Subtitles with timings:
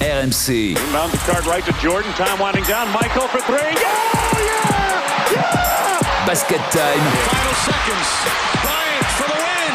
[0.00, 0.76] RMC.
[0.76, 2.12] Inbound the card right to Jordan.
[2.12, 2.88] Time winding down.
[2.92, 3.58] Michael for three.
[3.58, 5.32] Oh, yeah!
[5.32, 6.26] Yeah!
[6.26, 7.02] Basket time.
[7.28, 8.08] Final seconds.
[8.62, 9.74] Bryant for the win.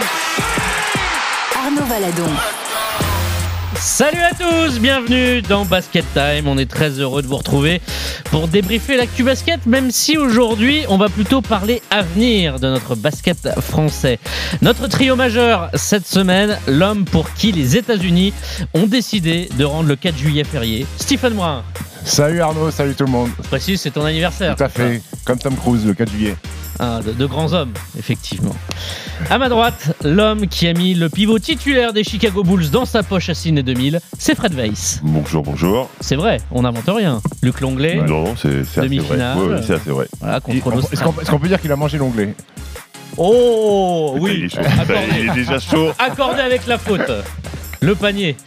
[1.58, 2.63] Arnaud Valadon.
[3.86, 6.48] Salut à tous, bienvenue dans Basket Time.
[6.48, 7.82] On est très heureux de vous retrouver
[8.32, 13.60] pour débriefer l'actu basket, même si aujourd'hui on va plutôt parler avenir de notre basket
[13.60, 14.20] français.
[14.62, 18.34] Notre trio majeur cette semaine, l'homme pour qui les États-Unis
[18.74, 21.64] ont décidé de rendre le 4 juillet férié, Stephen Morin.
[22.06, 23.32] Salut Arnaud, salut tout le monde.
[23.44, 24.56] Je précise, c'est ton anniversaire.
[24.56, 26.36] Tout à fait, comme Tom Cruise le 4 juillet.
[26.86, 28.54] Ah, de, de grands hommes, effectivement.
[29.30, 33.04] À ma droite, l'homme qui a mis le pivot titulaire des Chicago Bulls dans sa
[33.04, 35.00] poche à Sydney 2000, c'est Fred Weiss.
[35.02, 35.90] Bonjour, bonjour.
[36.02, 37.22] C'est vrai, on n'invente rien.
[37.42, 38.90] Luc Longley, Non, non, c'est assez vrai.
[38.90, 39.38] Demi-finale.
[39.38, 40.08] Ouais, ouais, c'est assez vrai.
[40.20, 40.80] voilà, Est-ce qu'on
[41.22, 42.36] est-ce qu'on peut dire qu'il a mangé l'onglet?
[43.16, 44.62] Oh Il oui, est, chaud.
[45.22, 45.92] il est déjà chaud.
[46.00, 47.00] accordé avec la faute.
[47.84, 48.38] Le panier.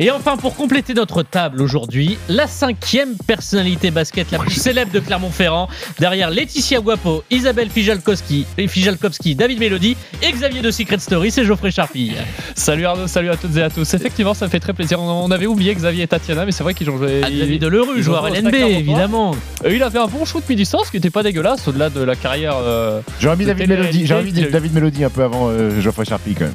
[0.00, 4.98] Et enfin, pour compléter notre table aujourd'hui, la cinquième personnalité basket la plus célèbre de
[4.98, 5.68] Clermont-Ferrand,
[6.00, 11.44] derrière Laetitia Guapo, Isabelle Fijalkowski, et Fijalkowski, David Mélody et Xavier de Secret Story, c'est
[11.44, 12.16] Geoffrey Charpille.
[12.56, 13.94] Salut Arnaud, salut à toutes et à tous.
[13.94, 15.00] Effectivement, ça me fait très plaisir.
[15.00, 17.20] On avait oublié Xavier et Tatiana, mais c'est vrai qu'ils ont joué.
[17.22, 19.36] Ah, David Delerue, ils joueur LNB, évidemment.
[19.64, 22.56] Euh, il avait un bon shoot mi-distance qui était pas dégueulasse au-delà de la carrière.
[22.56, 26.54] euh, J'aurais mis de David Mélodie un peu avant euh, Geoffrey Charpie quand même.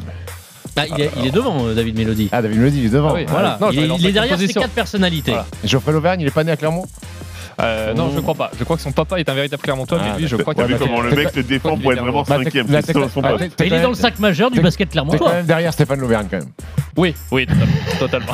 [0.77, 2.29] Ah, il, est, il est devant, euh, David Mélody.
[2.31, 3.09] Ah, David Mélodie, il est devant.
[3.09, 3.25] Ah oui.
[3.27, 5.31] Voilà, non, il, est, il derrière ces quatre personnalités.
[5.31, 5.47] Voilà.
[5.63, 6.85] Geoffrey Lauvergne, il est pas né à Clermont
[7.61, 8.51] euh, non, je crois pas.
[8.59, 10.65] Je crois que son papa est un véritable Clermontois, Ah, mais lui, je crois qu'il
[10.65, 13.73] vu comment le mec te défend pour être vraiment Bah, cinquième ah, t'es- t'es Il
[13.73, 15.31] est dans le sac majeur du basket clermontois.
[15.31, 16.49] même derrière Stéphane Lauvergne quand même.
[16.97, 17.47] Oui, oui,
[17.99, 18.33] totalement.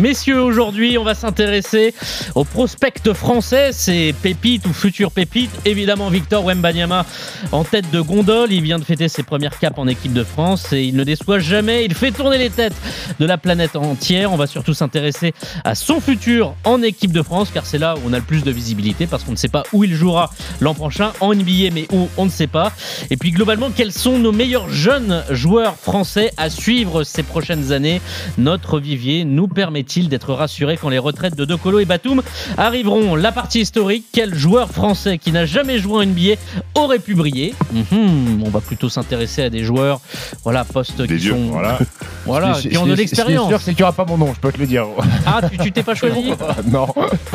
[0.00, 1.94] Messieurs, aujourd'hui, on va s'intéresser
[2.34, 5.50] aux prospects français, ces pépites ou futures pépites.
[5.66, 7.04] Évidemment, Victor Wembanyama
[7.52, 8.52] en tête de gondole.
[8.52, 11.40] Il vient de fêter ses premières capes en équipe de France et il ne déçoit
[11.40, 11.84] jamais.
[11.84, 12.74] Il fait tourner les têtes
[13.20, 14.32] de la planète entière.
[14.32, 18.08] On va surtout s'intéresser à son futur en équipe de France car c'est là où
[18.08, 20.30] on a le plus de visibilité parce qu'on ne sait pas où il jouera
[20.62, 22.72] l'an prochain en NBA, mais où on ne sait pas.
[23.10, 28.00] Et puis globalement, quels sont nos meilleurs jeunes joueurs français à suivre ces prochaines années?
[28.38, 29.48] Notre vivier nous
[29.82, 32.22] permet-il d'être rassurés quand les retraites de De Colo et Batum
[32.56, 36.34] arriveront La partie historique, quel joueur français qui n'a jamais joué en NBA
[36.74, 40.00] aurait pu briller Mhm, On va plutôt s'intéresser à des joueurs
[40.44, 41.78] voilà, postes qui vieux, sont Voilà.
[42.24, 43.48] qui- ont de qui- Ce qui est l'expérience.
[43.48, 44.86] sûr, c'est qu'il n'y aura pas mon nom, je peux te le dire.
[45.26, 46.32] Ah, tu- tu t'es pas choisi
[46.70, 46.86] non,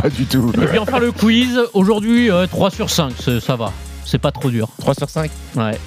[0.02, 0.52] pas du tout.
[0.62, 3.72] Et puis enfin le quiz, aujourd'hui euh, 3 sur 5, c'est- ça va.
[4.06, 4.70] C'est pas trop dur.
[4.80, 5.78] 3 sur 5 Ouais.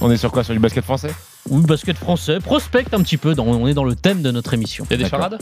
[0.00, 0.44] On est sur quoi?
[0.44, 1.10] Sur du basket français?
[1.50, 4.54] Oui, basket français, prospect un petit peu, dans- on est dans le thème de notre
[4.54, 4.86] émission.
[4.90, 5.38] Il y a des charades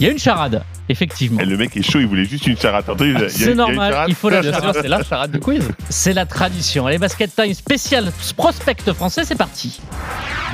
[0.00, 1.38] Il y a une charade, effectivement.
[1.40, 2.84] Eh, Le mec est chaud, il voulait juste une charade.
[2.98, 3.12] C'est il
[3.42, 4.08] y a une normal, charade.
[4.08, 5.62] il faut la Bien sûr, c'est la charade du quiz.
[5.88, 6.86] C'est la tradition.
[6.86, 9.80] Allez, Basket Time spécial prospect français, c'est parti.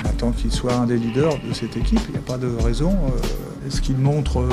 [0.05, 2.49] On attend qu'il soit un des leaders de cette équipe, il n'y a pas de
[2.63, 2.91] raison.
[2.91, 4.49] Euh, ce qu'il montre euh,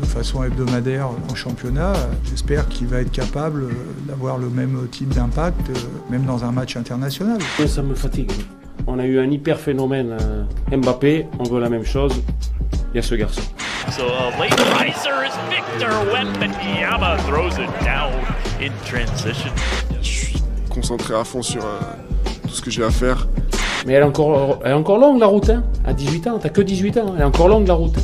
[0.00, 3.68] de façon hebdomadaire en championnat, euh, j'espère qu'il va être capable
[4.06, 5.70] d'avoir le même type d'impact,
[6.10, 7.38] même dans un match international.
[7.66, 8.30] Ça me fatigue.
[8.86, 12.22] On a eu un hyper phénomène euh, Mbappé, on veut la même chose.
[12.92, 13.42] Il y a ce garçon.
[13.90, 18.12] So a late riser is Victor Wembanyama throws it down
[18.60, 19.50] in transition.
[20.00, 21.80] Je suis concentré à fond sur euh,
[22.42, 23.26] tout ce que j'ai à faire.
[23.86, 25.50] Mais elle est encore, elle est encore longue la route.
[25.50, 25.64] Hein.
[25.84, 27.14] À 18 ans, t'as que 18 ans.
[27.16, 27.96] Elle est encore longue la route.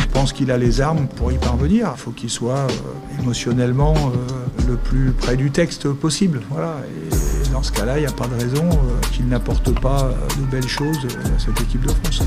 [0.00, 1.90] Je pense qu'il a les armes pour y parvenir.
[1.94, 6.40] Il faut qu'il soit euh, émotionnellement euh, le plus près du texte possible.
[6.50, 6.76] Voilà.
[7.10, 7.14] Et
[7.56, 10.44] dans ce cas-là, il n'y a pas de raison euh, qu'il n'apporte pas euh, de
[10.50, 12.20] belles choses à cette équipe de France.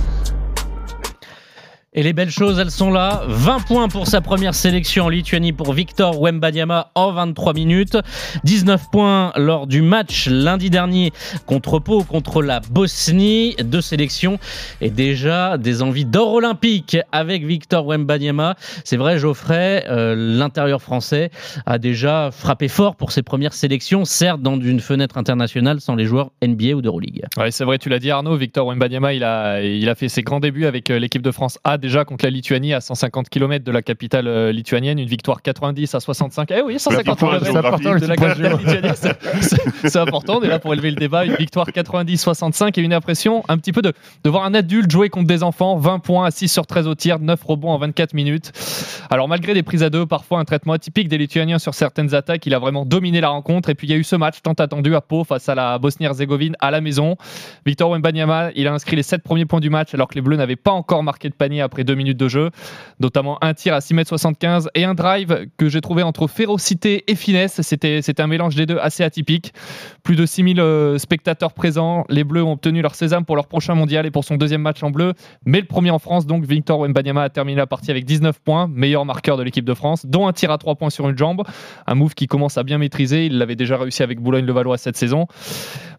[2.00, 3.24] Et les belles choses, elles sont là.
[3.28, 7.98] 20 points pour sa première sélection en Lituanie pour Victor Wembanyama en 23 minutes.
[8.46, 11.12] 19 points lors du match lundi dernier
[11.46, 13.54] contre Pau, contre la Bosnie.
[13.62, 14.40] Deux sélections
[14.80, 18.56] et déjà des envies d'or olympique avec Victor Wembanyama.
[18.86, 21.32] C'est vrai, Geoffrey, euh, l'intérieur français
[21.66, 26.06] a déjà frappé fort pour ses premières sélections, certes dans une fenêtre internationale sans les
[26.06, 27.26] joueurs NBA ou d'Euroleague.
[27.36, 30.66] Ouais, c'est vrai, tu l'as dit Arnaud, Victor Wembanyama, il a, fait ses grands débuts
[30.66, 34.28] avec euh, l'équipe de France A contre la Lituanie à 150 km de la capitale
[34.28, 36.52] euh, lituanienne, une victoire 90 à 65.
[36.52, 37.40] Eh oui, 150 victoire
[37.80, 38.94] km de la capitale lituanienne,
[39.84, 43.44] c'est- important, on est là pour élever le débat, une victoire 90-65 et une impression
[43.50, 43.94] un petit peu de,
[44.24, 46.96] de voir un adulte jouer contre des enfants, 20 points à 6 sur 13 au
[46.96, 48.52] tir, 9 rebonds en 24 minutes.
[49.10, 52.46] Alors malgré des prises à deux, parfois un traitement atypique des Lituaniens sur certaines attaques,
[52.46, 53.70] il a vraiment dominé la rencontre.
[53.70, 55.78] Et puis il y a eu ce match tant attendu à Pau face à la
[55.80, 57.16] Bosnie-Herzégovine à la maison.
[57.66, 60.38] Victor Wembanyama, il a inscrit les 7 premiers points du match alors que les Bleus
[60.38, 62.50] n'avaient pas encore marqué de panier après 2 minutes de jeu,
[63.00, 67.62] notamment un tir à 6m75 et un drive que j'ai trouvé entre férocité et finesse.
[67.62, 69.54] C'était un mélange des deux assez atypique.
[70.02, 72.06] Plus de 6000 euh, spectateurs présents.
[72.10, 74.82] Les Bleus ont obtenu leur sésame pour leur prochain mondial et pour son deuxième match
[74.82, 75.14] en bleu,
[75.46, 76.26] mais le premier en France.
[76.26, 79.74] Donc Victor Wembanyama a terminé la partie avec 19 points, meilleur marqueurs de l'équipe de
[79.76, 81.44] France, dont un tir à 3 points sur une jambe,
[81.86, 83.28] un move qui commence à bien maîtriser.
[83.28, 85.28] Il l'avait déjà réussi avec Boulogne-le-Valois cette saison.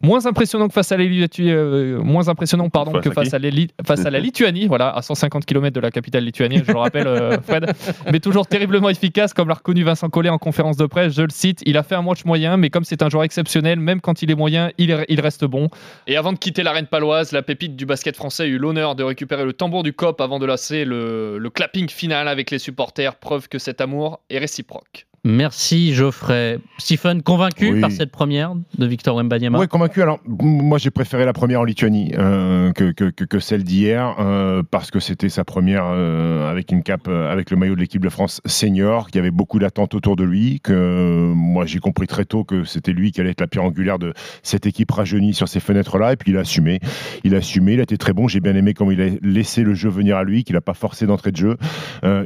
[0.03, 3.37] Moins impressionnant que face à la, euh, moins impressionnant, pardon, Face que à face qui
[3.37, 3.51] à, la,
[3.85, 7.07] face à la Lituanie, voilà, à 150 km de la capitale lituanienne, je le rappelle,
[7.07, 7.71] euh, Fred,
[8.11, 11.13] mais toujours terriblement efficace, comme l'a reconnu Vincent Collet en conférence de presse.
[11.15, 13.79] Je le cite, il a fait un match moyen, mais comme c'est un joueur exceptionnel,
[13.79, 15.69] même quand il est moyen, il, est- il reste bon.
[16.07, 19.03] Et avant de quitter l'arène paloise, la pépite du basket français a eu l'honneur de
[19.03, 23.17] récupérer le tambour du COP avant de lasser le, le clapping final avec les supporters,
[23.17, 25.07] preuve que cet amour est réciproque.
[25.23, 26.59] Merci Geoffrey.
[26.79, 27.81] Stephen, convaincu Oui.
[27.81, 30.01] par cette première de Victor Wembanyama Oui, convaincu.
[30.01, 34.91] Alors, moi, j'ai préféré la première en Lituanie euh, que, que, celle d'hier euh, parce
[34.91, 38.41] que c'était sa première euh, avec une cape, avec le maillot de l'équipe de France
[38.47, 40.61] senior, qu'il y avait beaucoup d'attentes autour de lui.
[40.61, 43.99] Que moi, j'ai compris très tôt que c'était lui qui allait être la pierre angulaire
[43.99, 46.15] de cette équipe rajeunie sur ces fenêtres-là.
[46.15, 46.81] Et puis, il a assumé.
[47.25, 47.75] Il a assumé.
[47.75, 48.27] Il a été très bon.
[48.27, 50.75] J'ai bien aimé comment il a laissé le jeu venir à lui, qu'il n'a pas
[50.75, 51.57] forcé d'entrée de jeu.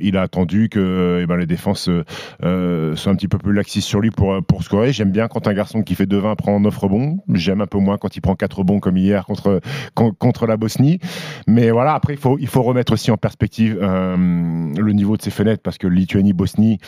[0.00, 1.90] Il a attendu que eh ben, les défenses
[2.84, 4.92] euh, euh, soient un petit peu plus laxistes sur lui pour, pour scorer.
[4.92, 7.18] J'aime bien quand un garçon qui fait 2-20 prend 9 rebonds.
[7.32, 9.60] J'aime un peu moins quand il prend 4 rebonds comme hier contre,
[9.94, 10.98] con- contre la Bosnie.
[11.46, 15.22] Mais voilà, après, il faut, il faut remettre aussi en perspective euh, le niveau de
[15.22, 16.78] ces fenêtres parce que Lituanie-Bosnie,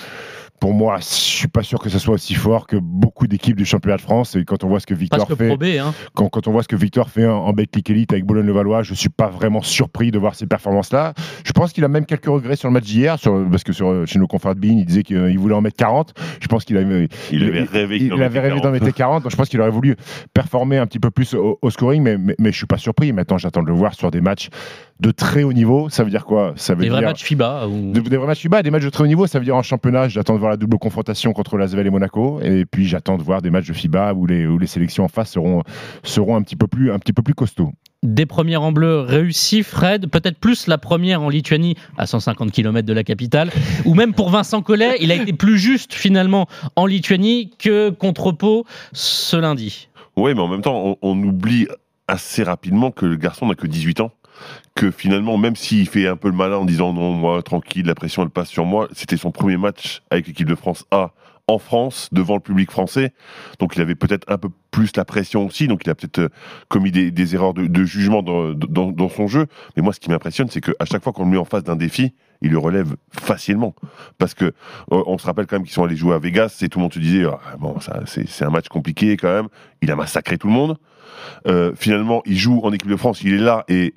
[0.60, 3.64] pour moi, je suis pas sûr que ce soit aussi fort que beaucoup d'équipes du
[3.66, 4.36] championnat de France.
[4.36, 5.92] Et quand on voit ce que Victor que fait, hein.
[6.14, 8.94] quand, quand on voit ce que Victor fait en, en Betclic Elite avec Boulogne-le-Valois, je
[8.94, 11.12] suis pas vraiment surpris de voir ces performances-là.
[11.44, 13.16] Je pense qu'il a même quelques regrets sur le match d'hier,
[13.50, 15.85] parce que sur, chez nos confrères de Bean, il disait qu'il voulait en mettre 40.
[16.40, 18.72] Je pense qu'il avait, Il avait rêvé il, avait rêvé d'en 40.
[18.72, 19.22] mettre 40.
[19.22, 19.96] Donc je pense qu'il aurait voulu
[20.34, 23.12] performer un petit peu plus au, au scoring, mais, mais, mais je suis pas surpris.
[23.12, 24.48] Maintenant, j'attends de le voir sur des matchs
[25.00, 25.88] de très haut niveau.
[25.90, 26.54] Ça veut dire quoi?
[26.56, 27.66] Ça veut Des vrais dire matchs FIBA.
[27.68, 29.56] ou- de- des vrais matchs FIBA, des matchs de très haut niveau, ça veut dire
[29.56, 33.18] en championnat, j'attends de voir la double confrontation contre l'Asvel et Monaco, et puis j'attends
[33.18, 35.62] de voir des matchs de FIBA où les, où les sélections en face seront,
[36.02, 37.72] seront un, petit peu plus, un petit peu plus costauds.
[38.06, 40.08] Des premières en bleu réussies, Fred.
[40.08, 43.50] Peut-être plus la première en Lituanie, à 150 km de la capitale.
[43.84, 48.30] Ou même pour Vincent Collet, il a été plus juste finalement en Lituanie que contre
[48.30, 49.88] Pau ce lundi.
[50.16, 51.66] Ouais, mais en même temps, on, on oublie
[52.06, 54.12] assez rapidement que le garçon n'a que 18 ans.
[54.76, 57.96] Que finalement, même s'il fait un peu le malin en disant non, moi, tranquille, la
[57.96, 61.10] pression elle passe sur moi, c'était son premier match avec l'équipe de France A
[61.48, 63.12] en France, devant le public français.
[63.60, 65.68] Donc il avait peut-être un peu plus la pression aussi.
[65.68, 66.28] Donc il a peut-être euh,
[66.68, 69.46] commis des, erreurs de, jugement dans, son jeu.
[69.76, 71.76] Mais moi, ce qui m'impressionne, c'est qu'à chaque fois qu'on le met en face d'un
[71.76, 73.76] défi, il le relève facilement.
[74.18, 74.52] Parce que euh,
[74.88, 76.94] on se rappelle quand même qu'ils sont allés jouer à Vegas et tout le monde
[76.94, 79.48] se disait Ah, bon, ça, c'est un match compliqué quand même.
[79.82, 80.76] Il a massacré tout le monde.
[81.46, 83.94] Euh, finalement, il joue en équipe de France, il est là et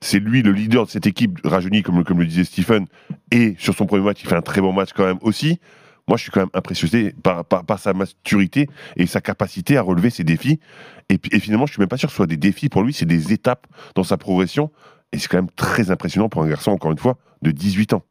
[0.00, 2.86] c'est lui le leader de cette équipe le- comme le disait Stephen.
[3.32, 5.58] Et sur son premier match, il fait un très bon match quand même aussi.
[6.08, 10.10] Moi, je suis quand même impressionné par, par, sa maturité et sa capacité à relever
[10.10, 10.58] ses défis.
[11.08, 13.06] Et finalement, je suis même pas sûr que ce soit des défis pour lui, c'est
[13.06, 14.70] des étapes dans sa progression.
[15.12, 18.02] Et c'est quand même très impressionnant pour un garçon, encore une fois, de 18 ans.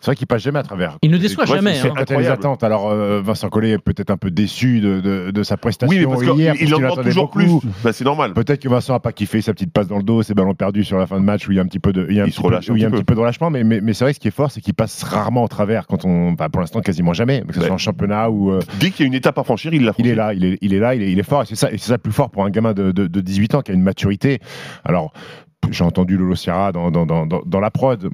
[0.00, 0.96] C'est vrai qu'il passe jamais à travers.
[1.02, 1.74] Il ne déçoit Ouais, jamais.
[1.74, 1.92] c'est- hein.
[1.96, 2.32] Les incroyable.
[2.34, 5.90] attentes, alors euh, Vincent Collet est peut-être un peu déçu de, de, de sa prestation
[5.98, 6.54] Oui, mais parce hier.
[6.60, 7.60] il en qu'il demande toujours beaucoup.
[7.60, 7.70] plus.
[7.82, 8.32] Bah, c'est normal.
[8.34, 10.84] Peut-être que Vincent n'a pas kiffé sa petite passe dans le dos, ses ballons perdus
[10.84, 12.20] sur la fin de match où il y a un petit peu de, il y
[12.20, 13.14] a un Il petit peu- relâche un où il y a un petit petit peu
[13.14, 15.02] de relâchement, mais, mais, mais c'est vrai que ce qui est fort, c'est qu'il passe
[15.02, 17.66] rarement au travers quand on, bah, pour l'instant quasiment jamais, que ce Ouais.
[17.66, 19.92] soit en championnat ou euh, Dès qu'il y a une étape à franchir, il la
[19.98, 21.56] il est là, il est, il est là, il est, il est fort et c'est
[21.56, 23.62] ça, et c'est ça le plus fort pour un gamin de, de, de 18 ans
[23.62, 24.38] qui a une maturité.
[24.84, 25.12] Alors.
[25.70, 28.08] J'ai entendu Lolo Sierra dans, dans, dans, dans, dans la prod.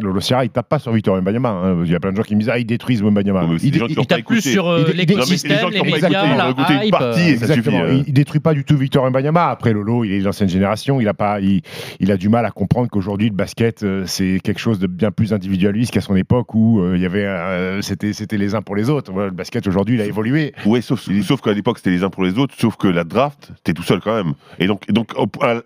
[0.00, 1.48] Lolo Sierra, il tape pas sur Victor Wembanyama.
[1.48, 1.82] hein.
[1.84, 3.44] Il y a plein de gens qui me disent Ah, ils détruisent Wembanyama.
[3.60, 6.82] Il il- tape plus sur euh, l'écosystème, les les gens qui médias, la écouté une
[6.84, 6.90] hype.
[6.92, 7.94] partie, et ça suffit, euh.
[7.94, 9.48] Il, il détruit pas du tout Victor Wembanyama.
[9.48, 11.00] Après Lolo, il est de l'ancienne génération.
[11.00, 11.62] Il a pas, il,
[11.98, 15.10] il a du mal à comprendre qu'aujourd'hui le basket euh, c'est quelque chose de bien
[15.10, 17.26] plus individualiste qu'à son époque où euh, il y avait,
[17.82, 19.10] c'était, c'était les uns pour les autres.
[19.10, 20.54] Voilà, le basket aujourd'hui, il a évolué.
[20.66, 23.50] Ouais, sauf, sauf qu'à l'époque, c'était les uns pour les autres, sauf que la draft,
[23.64, 24.34] t'es tout seul quand même.
[24.60, 25.10] Et donc, donc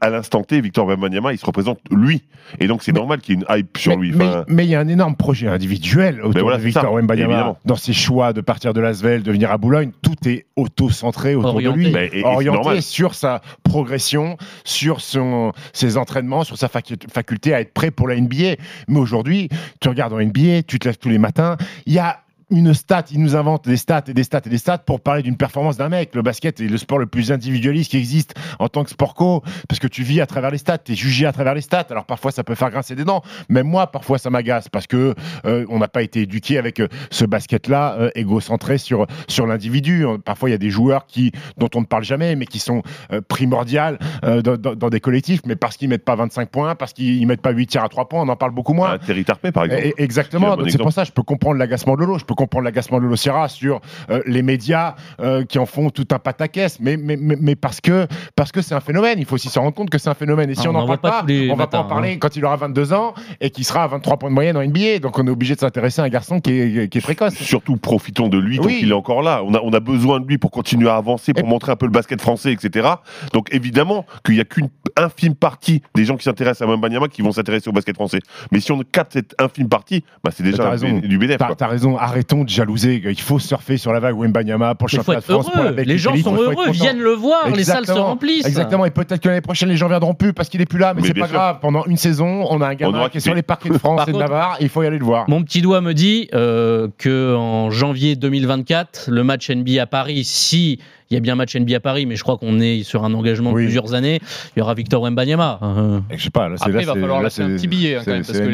[0.00, 2.23] à l'instant T, Victor Wembanyama, il se représente lui.
[2.61, 4.13] Et donc, c'est Mais- normal qu'il y ait une hype sur mais, lui.
[4.15, 7.57] mais- Enfin, mais il y a un énorme projet individuel autour voilà, de Victor Wembanyama.
[7.65, 11.55] Dans ses choix de partir de Lasvel, de venir à Boulogne, tout est auto-centré autour
[11.57, 11.79] Orienté.
[11.79, 16.97] de lui, Bah, et- orienté sur sa progression, sur son, ses entraînements, sur sa facu-
[17.13, 18.57] faculté à être prêt pour la NBA.
[18.89, 19.49] Mais aujourd'hui,
[19.81, 21.57] tu regardes en NBA, tu te lèves tous les matins,
[21.87, 24.59] il y a une stat, ils nous inventent des stats et des stats et des
[24.59, 26.15] stats pour parler d'une performance d'un mec.
[26.15, 29.43] Le basket est le sport le plus individualiste qui existe en tant que sport co,
[29.69, 31.87] parce que tu vis à travers les stats, tu es jugé à travers les stats.
[31.91, 35.15] Alors parfois ça peut faire grincer des dents, même moi parfois ça m'agace parce que
[35.45, 40.05] euh, on n'a pas été éduqué avec euh, ce basket-là euh, égocentré sur sur l'individu.
[40.25, 42.83] Parfois il y a des joueurs qui dont on ne parle jamais, mais qui sont
[43.12, 46.76] euh, primordiales euh, dans, dans- dans des collectifs, mais parce qu'ils mettent pas 25 points,
[46.76, 48.93] parce qu'ils mettent pas 8 tirs à 3 points, on en parle beaucoup moins.
[48.93, 49.85] un Terry Tarpé, par exemple.
[49.85, 50.57] Et- un Exactement.
[50.69, 52.19] c'est pour ça, je peux comprendre l'agacement de Lolo.
[52.19, 55.90] Je peux comprendre l'agacement de Lolo Sierra sur euh, les médias euh, qui en font
[55.90, 59.19] tout un pataquès, mais, mais, mais, mais parce que parce que c'est un phénomène.
[59.19, 60.50] Il faut aussi se rendre compte que c'est un phénomène.
[60.50, 62.12] Et si Ah, on n'en en parle voit pas on va pas en matins, parler
[62.12, 62.16] hein.
[62.21, 65.00] quand il aura 22 ans et qu'il sera à 23 points de moyenne en NBA.
[65.00, 67.35] Donc on est obligé de s'intéresser à un garçon qui est, qui est précoce.
[67.35, 68.78] Surtout profitons de lui tant Oui.
[68.81, 69.43] qu'il est encore là.
[69.45, 71.76] On a, on a besoin de lui pour continuer à avancer, pour Et- montrer un
[71.76, 72.88] peu le basket français, etc.
[73.33, 77.23] Donc évidemment qu'il n'y a qu'une infime partie des gens qui s'intéressent à Wembanyama qui
[77.23, 78.19] vont s'intéresser au basket français.
[78.52, 81.47] Mais si on capte cette infime partie, bah, c'est déjà du bénéfice.
[81.57, 83.02] T'as raison, arrêtons de jalouser.
[83.04, 85.50] Il faut surfer sur la vague Wembanyama pour le Il faut championnat de être France.
[85.50, 88.47] pour la Les gens sont heureux, viennent le voir, les salles se remplissent.
[88.47, 90.95] Exactement, et peut-être que l'année prochaine, les gens viendront plus parce qu'il est plus là,
[90.95, 91.35] mais, Mais c'est pas sûr.
[91.35, 91.59] grave.
[91.61, 94.09] Pendant une saison, on a un gamin qui est sur les parquets de France Par
[94.09, 95.28] et de Navarre, il faut y aller le voir.
[95.28, 100.25] Mon petit doigt me dit euh, que en janvier 2024, le match NBA à Paris,
[100.25, 100.80] si
[101.11, 103.15] il y a bien match NBA à Paris, mais je crois qu'on est sur un
[103.15, 103.65] engagement de Oui.
[103.65, 104.21] plusieurs années,
[104.57, 105.61] il y aura Victor Wembanyama.
[105.63, 107.69] Euh, Je sais pas, là, c'est Après, là, il va falloir là, lâcher un petit
[107.69, 108.45] billet hein, quand même, parce que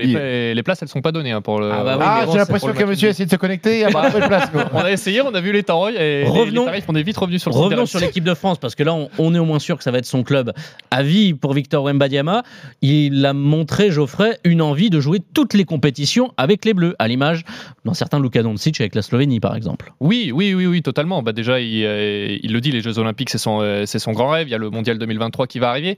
[0.55, 1.71] les, places, elles sont pas données hein, pour le.
[1.73, 3.77] Ah bah oui, Ah, j'ai l'impression que monsieur a essayé de se connecter.
[3.77, 4.51] Il y a pas de place.
[4.51, 4.69] quoi.
[4.73, 7.03] On a essayé, on a vu les tarots et les, Revenons- les tarifs, on est
[7.03, 9.39] vite revenu sur le Revenons sur l'équipe de France, parce que là, on, on est
[9.39, 10.53] au moins sûr que ça va être son club
[10.91, 12.43] à vie pour Victor Wembanyama.
[12.83, 17.09] Il a montré, Geoffrey, une envie de jouer toutes les compétitions avec les Bleus, à
[17.09, 17.45] l'image
[17.85, 19.93] d'un certain Luka Doncic avec la Slovénie, par exemple.
[20.01, 21.23] Oui, oui, oui, oui, totalement.
[21.23, 24.29] Bah déjà, il, euh, il le dit, les Jeux Olympiques, c'est son, euh, son grand
[24.29, 24.49] rêve.
[24.49, 25.97] Il y a le Mondial 2023 qui va arriver.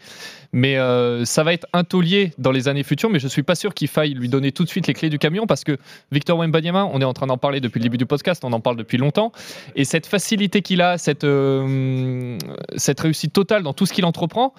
[0.53, 3.11] Mais euh, ça va être un taulier dans les années futures.
[3.11, 5.19] Mais je suis pas sûr qu'il faille lui donner tout de suite les clés du
[5.19, 5.79] camion parce que
[6.13, 8.61] Victor Wembanyama, on est en train d'en parler depuis le début du podcast, on en
[8.61, 9.33] parle depuis longtemps.
[9.75, 12.39] Et cette facilité qu'il a, cette, euh,
[12.77, 14.55] cette réussite totale dans tout ce qu'il entreprend,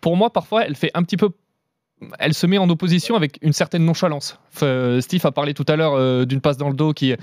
[0.00, 1.30] pour moi, parfois, elle fait un petit peu
[2.18, 4.38] elle se met en opposition avec une certaine nonchalance.
[4.62, 7.14] Euh, Steve a parlé tout à l'heure euh, d'une passe dans le dos qui,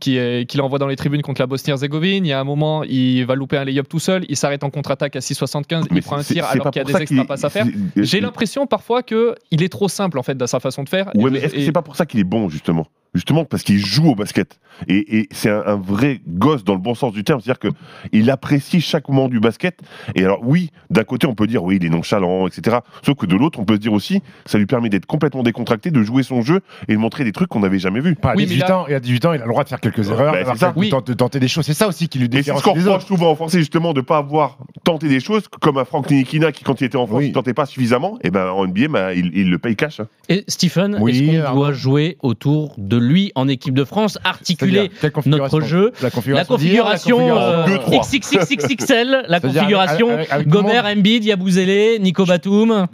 [0.00, 2.24] qui, est- qu'il envoie dans les tribunes contre la Bosnie-Herzégovine.
[2.24, 4.70] Il y a un moment, il va louper un lay-up tout seul, il s'arrête en
[4.70, 7.44] contre-attaque à 6,75, Mais il prend un tir alors qu'il y a des extra passes
[7.44, 7.66] à faire.
[7.96, 11.10] J'ai l'impression parfois qu'il est trop simple en fait dans sa façon de faire.
[11.14, 12.86] Et- mais est-ce que et- c'est pas pour ça qu'il est bon, justement?
[13.14, 14.58] Justement parce qu'il joue au basket.
[14.88, 17.40] Et, et c'est un, un vrai gosse dans le bon sens du terme.
[17.42, 17.70] C'est-à-dire
[18.10, 19.78] qu'il apprécie chaque moment du basket.
[20.14, 22.78] Et alors, oui, d'un côté, on peut dire, oui, il est nonchalant, etc.
[23.04, 25.90] Sauf que de l'autre, on peut se dire aussi, ça lui permet d'être complètement décontracté,
[25.90, 28.14] de jouer son jeu et de montrer des trucs qu'on n'avait jamais vus.
[28.14, 29.64] Pas à Oui, mais 18 là- ans, et à 18 ans, il a le droit
[29.64, 30.72] de faire quelques erreurs, bah, alors c'est ça.
[30.74, 30.88] Oui.
[30.88, 31.66] tente de tenter des choses.
[31.66, 33.06] C'est ça aussi qui lui Et c'est ce différencie qu'on des reproche autres.
[33.08, 36.50] souvent aux Français, justement, de ne pas avoir tenté des choses, comme à Franck Ninikina,
[36.50, 37.26] qui, quand il était en France, Oui.
[37.26, 38.18] il tentait pas suffisamment.
[38.24, 40.00] Et ben, en NBA, bah, il, il le paye cash.
[40.00, 40.08] hein.
[40.30, 44.90] Et Stephen, Oui, est-ce qu'on doit jouer autour de lui en équipe de France, articuler
[45.26, 47.34] notre jeu La configuration, la
[47.68, 50.84] euh, configuration- la configuration le Gobert.
[50.86, 52.86] Embiid, Yabouzélé, Nico Batum.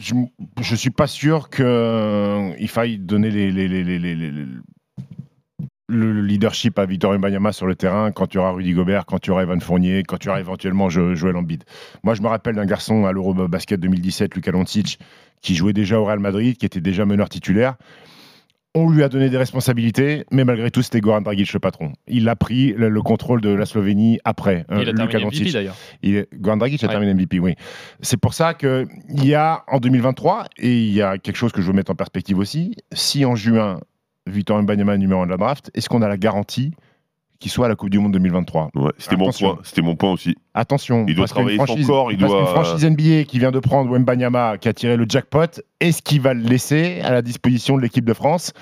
[0.60, 4.44] je, suis pas sûr qu'il faille donner les, les- les- les- les- les- les-
[5.90, 9.30] le leadership à Victor Wembanyama sur le terrain quand tu auras Rudy Gobert, quand tu
[9.30, 11.64] auras Evan Fournier, quand tu auras éventuellement Jo- Joel Embiid.
[12.04, 14.98] Moi, je me rappelle d'un garçon à l'Eurobasket 2017, Luka Doncic,
[15.40, 17.76] qui jouait déjà au Real Madrid, qui était déjà meneur titulaire.
[18.74, 21.92] On lui a donné des responsabilités, mais malgré tout, c'était Goran Dragic le patron.
[22.06, 24.66] Il a pris le, le contrôle de la Slovénie après.
[24.70, 25.24] euh, il a terminé.
[25.26, 25.76] MVP d'ailleurs.
[26.34, 26.92] Goran Dragic a Ouais.
[26.92, 27.54] terminé MVP, oui.
[28.02, 28.86] C'est pour ça qu'il
[29.24, 31.94] y a en 2023, et il y a quelque chose que je veux mettre en
[31.96, 33.80] perspective aussi, si en juin,
[34.26, 36.72] Victor Mbanyama est numéro 1 de la draft, est-ce qu'on a la garantie
[37.40, 39.58] qu'il soit à la Coupe du Monde 2023 Ouais, c'était mon point.
[39.62, 40.36] C'était mon point aussi.
[40.58, 43.38] Attention, Il doit parce travailler son franchise- corps, il parce doit- qu'une franchise NBA qui
[43.38, 47.12] vient de prendre Wembanyama, qui a tiré le jackpot, est-ce qu'il va le laisser à
[47.12, 48.52] la disposition de l'équipe de France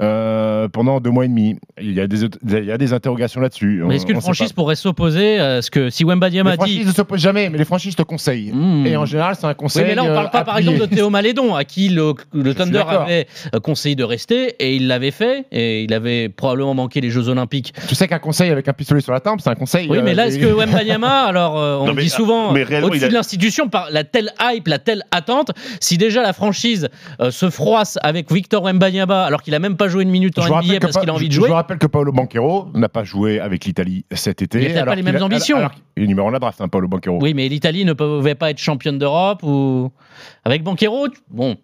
[0.00, 1.56] euh, pendant deux mois et demi?
[1.80, 3.82] Il y, a des, il y a des interrogations là-dessus.
[3.86, 6.86] Mais est-ce On- qu'une franchise pourrait s'opposer à ce que si Wembanyama Les dit franchises
[6.86, 8.52] ne s'opposent jamais, mais les franchises te conseillent.
[8.52, 8.86] Hmm.
[8.86, 9.84] Et en général, c'est un conseil.
[9.84, 10.72] Oui, mais là, on euh, parle pas, par appuyé.
[10.72, 12.14] exemple, de Théo Malédon, à qui le,
[12.54, 17.00] Thunder avait euh, conseillé de rester, et il l'avait fait, et il avait probablement manqué
[17.00, 17.72] les Jeux Olympiques.
[17.88, 19.88] Tu sais qu'un conseil avec un pistolet sur la tempe, c'est un conseil.
[19.88, 22.52] Oui, mais euh, là, est-ce que Wembanyama, alors, euh, on Non, le mais- dit souvent,
[22.52, 25.96] mais réellement, au-dessus il a- de l'institution, par la telle hype, la telle attente, si
[25.98, 26.88] déjà la franchise
[27.20, 30.42] euh, se froisse avec Victor Wembanyama, alors qu'il a même pas joué une minute en
[30.42, 32.88] Je NBA parce Pa- qu'il a envie de jouer, Je rappelle que Paolo Banquero n'a
[32.88, 34.58] pas joué avec l'Italie cet été.
[34.60, 35.56] Il a peut-être pas les mêmes a- ambitions.
[35.58, 37.18] alors qu'il est numéro 1 de la draft, hein, Paolo Banquero.
[37.22, 39.90] oui, mais l'Italie ne pouvait pas être championne d'Europe ou
[40.44, 41.56] avec Banquero, bon.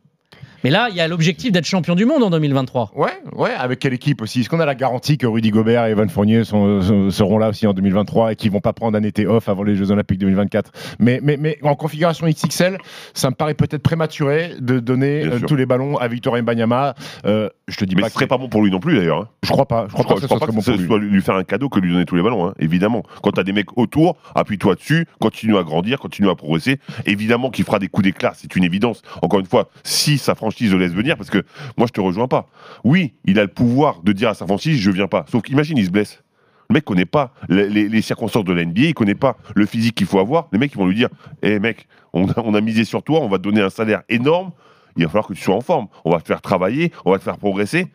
[0.65, 2.93] Mais là, il y a l'objectif d'être champion du monde en 2023.
[2.97, 4.41] Ouais, ouais, avec quelle équipe aussi?
[4.41, 7.51] Est-ce qu'on a la garantie que Rudy Gobert et Evan Fournier sont- sont- seront là
[7.51, 10.19] aussi en 2023 et qu'ils vont pas prendre un été off avant les Jeux Olympiques
[10.19, 12.79] 2024 mais, mais, mais en configuration XXL,
[13.13, 16.95] ça me paraît peut-être prématuré de donner euh, tous les ballons à Victor Mbanyama.
[17.27, 18.97] Euh, je te dis Mais pas ce serait que- pas bon pour lui non plus
[18.97, 19.19] d'ailleurs.
[19.21, 19.29] hein.
[19.43, 19.87] Je crois pas.
[19.89, 20.81] Je crois Je pas crois, que je ce crois soit pas que bon ce pour
[20.81, 20.87] lui.
[20.87, 23.03] soit lui faire un cadeau que lui donner tous les ballons, hein, évidemment.
[23.23, 26.79] Quand tu as des mecs autour, appuie-toi dessus, continue à grandir, continue à progresser.
[27.05, 29.03] Évidemment qu'il fera des coups d'éclat, c'est une évidence.
[29.21, 31.43] Encore une fois, si sa franchise le laisse venir, parce que
[31.77, 32.49] moi je te rejoins pas.
[32.85, 35.25] Oui, il a le pouvoir de dire à sa franchise, je viens pas.
[35.31, 36.23] Sauf qu'imagine, il se blesse.
[36.71, 39.67] Le mec connaît pas les, les- les circonstances de la NBA, il connaît pas le
[39.67, 40.49] physique qu'il faut avoir.
[40.53, 41.09] Les mecs ils vont lui dire,
[41.43, 44.03] hé mec, on a, on a misé sur toi, on va te donner un salaire
[44.09, 44.53] énorme.
[44.97, 45.89] Il va falloir que tu sois en forme.
[46.05, 47.89] On va te faire travailler, on va te faire progresser.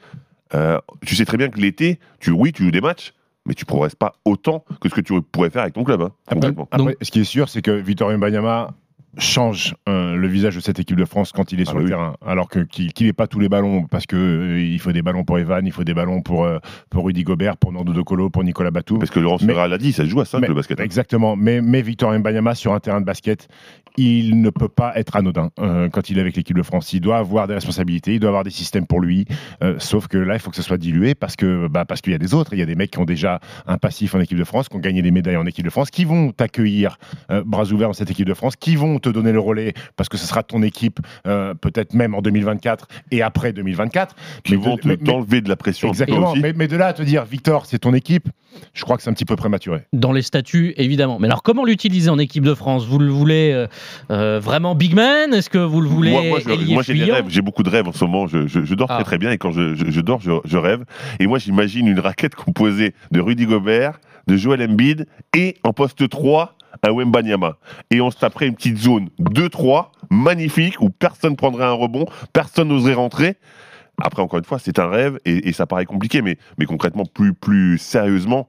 [0.53, 3.13] Euh, tu sais très bien que l'été, tu, oui, tu joues des matchs,
[3.45, 6.01] mais tu progresses pas autant que ce que tu pourrais faire avec ton club.
[6.01, 6.11] hein.
[6.71, 8.73] Après, ce qui est sûr, c'est que Victor Mbanyama
[9.17, 11.81] change euh, le visage de cette équipe de France quand il est Ah sur bah
[11.83, 12.15] le terrain.
[12.25, 15.01] Alors que qu'il qu'il n'ait pas tous les ballons, parce que euh, il faut des
[15.01, 18.01] ballons pour Evan, il faut des ballons pour, euh, pour Rudy Gobert, pour Nando De
[18.01, 18.99] Colo, pour Nicolas Batum.
[18.99, 20.79] Parce que Laurent Ferrari l'a dit, ça se joue à 5 Mais- le basket.
[20.79, 20.83] hein.
[20.83, 21.35] Exactement.
[21.35, 23.47] Mais, mais Victor Mbanyama sur un terrain de basket,
[23.99, 26.93] il ne peut pas être anodin euh, quand il est avec l'équipe de France.
[26.93, 29.25] Il doit avoir des responsabilités, il doit avoir des systèmes pour lui.
[29.61, 32.13] Euh, sauf que là, il faut que ce soit dilué parce que bah, parce qu'il
[32.13, 32.53] y a des autres.
[32.53, 34.77] Il y a des mecs qui ont déjà un passif en équipe de France, qui
[34.77, 36.97] ont gagné des médailles en équipe de France, qui vont t'accueillir
[37.29, 40.07] euh, bras ouverts dans cette équipe de France, qui vont te donner le relais parce
[40.07, 44.15] que ce sera ton équipe euh, peut-être même en 2024 et après 2024.
[44.43, 46.33] Qui Mais vont te- t'enlever de la pression Exactement.
[46.35, 48.29] Mais, mais de là à te dire, Victor, c'est ton équipe,
[48.73, 49.81] je crois que c'est un petit peu prématuré.
[49.93, 51.19] Dans les statuts, évidemment.
[51.19, 52.85] Mais alors, comment l'utiliser en équipe de France?
[52.87, 53.65] Vous le voulez
[54.11, 56.39] euh, vraiment big man Est-ce que vous le voulez moi,
[56.83, 58.27] j'ai des fuyant rêves, j'ai beaucoup de rêves en ce moment.
[58.27, 58.95] Je, je- je dors Ah.
[58.95, 60.83] très très bien et quand je, dors, je, je rêve.
[61.19, 66.07] Et moi, j'imagine une raquette composée de Rudy Gobert, de Joel Embiid et en poste
[66.09, 67.57] 3 un Wembanyama.
[67.91, 72.69] Et on se taperait une petite zone 2-3 magnifique où personne prendrait un rebond, personne
[72.69, 73.35] n'oserait rentrer.
[74.01, 77.03] Après, encore une fois, c'est un rêve et, et ça paraît compliqué, mais, mais concrètement,
[77.05, 78.47] plus, plus sérieusement,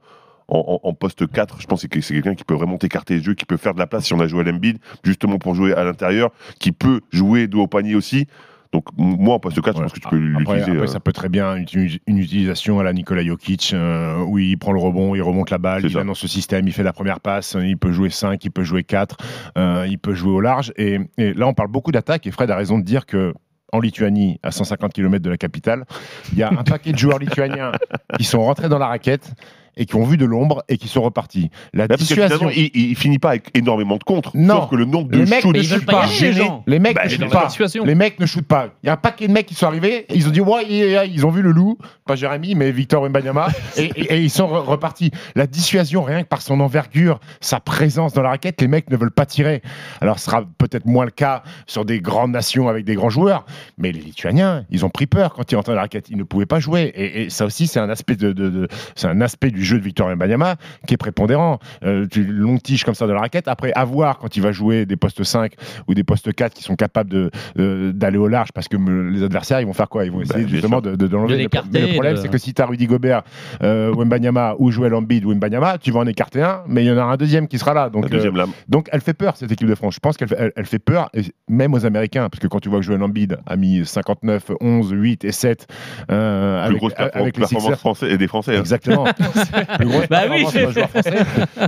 [0.51, 3.23] en, en- en poste 4, je pense que c'est quelqu'un qui peut vraiment écarter les
[3.23, 5.73] jeux, qui peut faire de la place si on a Joel Embiid, justement pour jouer
[5.75, 8.27] à l'intérieur, qui peut jouer dos au panier aussi.
[8.73, 10.63] Donc, moi, en poste 4, je pense que tu peux l'utiliser.
[10.63, 14.23] après, euh, ça peut très bien être une, une utilisation à la Nikola Jokic euh,
[14.23, 16.85] où il prend le rebond, il remonte la balle, il annonce ce système, il fait
[16.85, 19.17] la première passe, il peut jouer 5, il peut jouer 4,
[19.59, 20.73] euh, il peut jouer au large.
[20.77, 23.35] Et, et là, on parle beaucoup d'attaque et Fred a raison de dire que
[23.73, 25.85] en Lituanie, à 150 km de la capitale,
[26.33, 27.73] il y a un paquet de joueurs lituaniens
[28.19, 29.33] qui sont rentrés dans la raquette
[29.77, 31.51] et qui ont vu de l'ombre et qui sont repartis.
[31.73, 32.51] La Là, parce que dissuasion.
[32.51, 34.31] il, il finit pas avec énormément de contre.
[34.35, 34.61] Non.
[34.63, 36.63] Sauf que le nombre de Les mecs ils pas les gens.
[36.67, 37.49] Les mecs Bah, ne shootent pas.
[37.85, 38.69] Les mecs ne shootent pas.
[38.83, 40.07] Il y a un paquet de mecs qui sont arrivés.
[40.15, 43.03] Ils ont dit ouais, yeah, yeah, ils ont vu le loup, pas Jérémy, mais Victor
[43.03, 45.11] Wembanyama, et, et- et ils sont re- repartis.
[45.35, 48.97] La dissuasion, rien que par son envergure, sa présence dans la raquette, les mecs ne
[48.97, 49.63] veulent pas tirer.
[50.01, 53.47] Alors, ce sera peut-être moins le cas sur des grandes nations avec des grands joueurs,
[53.79, 56.09] mais les Lituaniens, ils ont pris peur quand ils rentraient dans la raquette.
[56.11, 56.93] Ils ne pouvaient pas jouer.
[56.95, 59.79] Et, et ça aussi, c'est un aspect de, de- de- c'est un aspect du jeu
[59.79, 61.59] de Victor Wembanyama qui est prépondérant.
[61.85, 63.49] Euh, tu longue tige comme ça dans la raquette.
[63.49, 65.53] Après, à voir quand il va jouer des postes 5
[65.89, 69.11] ou des postes 4 qui sont capables de, euh, d'aller au large parce que me-
[69.11, 70.05] les adversaires, ils vont faire quoi?
[70.05, 71.37] Ils vont essayer Bah, bien justement de, de, de l'enlever.
[71.37, 71.43] De
[71.79, 73.23] Le mais problème, de- c'est que si tu as Rudy Gobert,
[73.63, 76.93] euh, Wembanyama ou Joel Embiid ou Wembanyama, tu vas en écarter un, mais il y
[76.93, 77.85] en a un deuxième qui sera là.
[77.85, 79.95] La Donc, euh, donc elle fait peur cette équipe de France.
[79.95, 82.61] Je pense qu'elle fait, elle, elle fait peur, et même aux Américains, parce que quand
[82.61, 85.67] tu vois que Joel Embiid a mis 59, 11, 8 et 7
[86.11, 87.79] euh, Plus avec, avec les performance Sixers.
[87.79, 88.57] français et des Français.
[88.57, 88.61] hein.
[88.61, 89.05] Exactement.
[89.79, 90.45] Plus grosse Bah oui.
[90.73, 91.19] joueur français.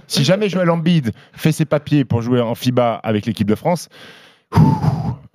[0.07, 3.89] Si jamais Joel Embiid fait ses papiers pour jouer en FIBA avec l'équipe de France,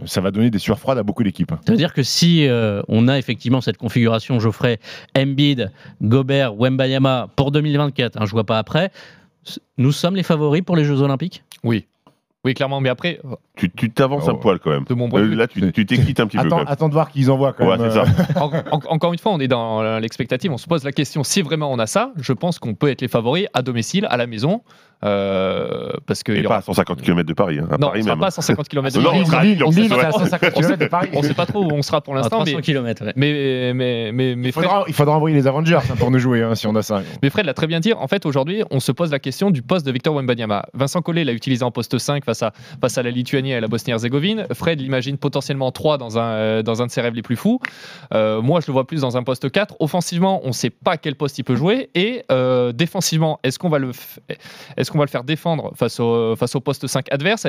[0.05, 1.51] ça va donner des sueurs froides à beaucoup d'équipes.
[1.65, 4.79] Ça veut dire que si euh, on a effectivement cette configuration Geoffrey,
[5.17, 8.91] Embiid, Gobert, Wembayama pour 2024, hein, je vois pas après,
[9.77, 11.43] nous sommes les favoris pour les Jeux Olympiques?
[11.63, 11.87] Oui.
[12.45, 12.79] Oui, clairement.
[12.79, 13.19] Mais après,
[13.57, 14.31] Tu tu t'avances Oh.
[14.31, 14.83] un poil quand même.
[14.87, 16.41] de mon point de Euh, vue, Là, tu tu t'excites un petit peu.
[16.45, 16.65] Attends, quand même.
[16.69, 17.87] attends de voir qu'ils envoient quand Ouais, même.
[17.87, 18.05] euh, ça.
[18.41, 20.51] en- en- encore une fois, on est dans l'expectative.
[20.51, 22.11] On se pose la question si vraiment on a ça.
[22.19, 24.61] Je pense qu'on peut être les favoris à domicile, à la maison.
[25.03, 27.59] euh, parce que Et il y pas aura- à 150 km de Paris.
[27.59, 28.19] hein, à non, Paris on sera même.
[28.19, 29.21] pas à 150 km de Non, Paris.
[29.21, 30.11] on sera à Lille, on Lille, sait, c'est à ouais.
[30.11, 31.09] 150 km de Paris.
[31.13, 33.05] On sait pas trop où on sera pour l'instant, 300 mais, km.
[33.05, 33.13] ouais.
[33.15, 36.17] mais, mais, mais, mais Il Fred, faudra, il faudra envoyer les Avengers hein, pour nous
[36.19, 37.03] jouer hein, si on a ça.
[37.21, 37.93] mais Fred l'a très bien dit.
[37.93, 40.65] En fait, aujourd'hui, on se pose la question du poste de Victor Wembanyama.
[40.73, 43.61] Vincent Collet l'a utilisé en poste 5 face à, face à la Lituanie et à
[43.61, 44.47] la Bosnie-Herzégovine.
[44.53, 47.59] Fred l'imagine potentiellement 3 dans un, euh, dans un de ses rêves les plus fous.
[48.13, 49.75] Euh, moi, je le vois plus dans un poste 4.
[49.79, 51.89] Offensivement, on ne sait pas quel poste il peut jouer.
[51.95, 54.17] Et euh, défensivement, est-ce qu'on va, le f-
[54.77, 57.45] est-ce qu'on va le faire défendre face au, face au poste 5 adverse?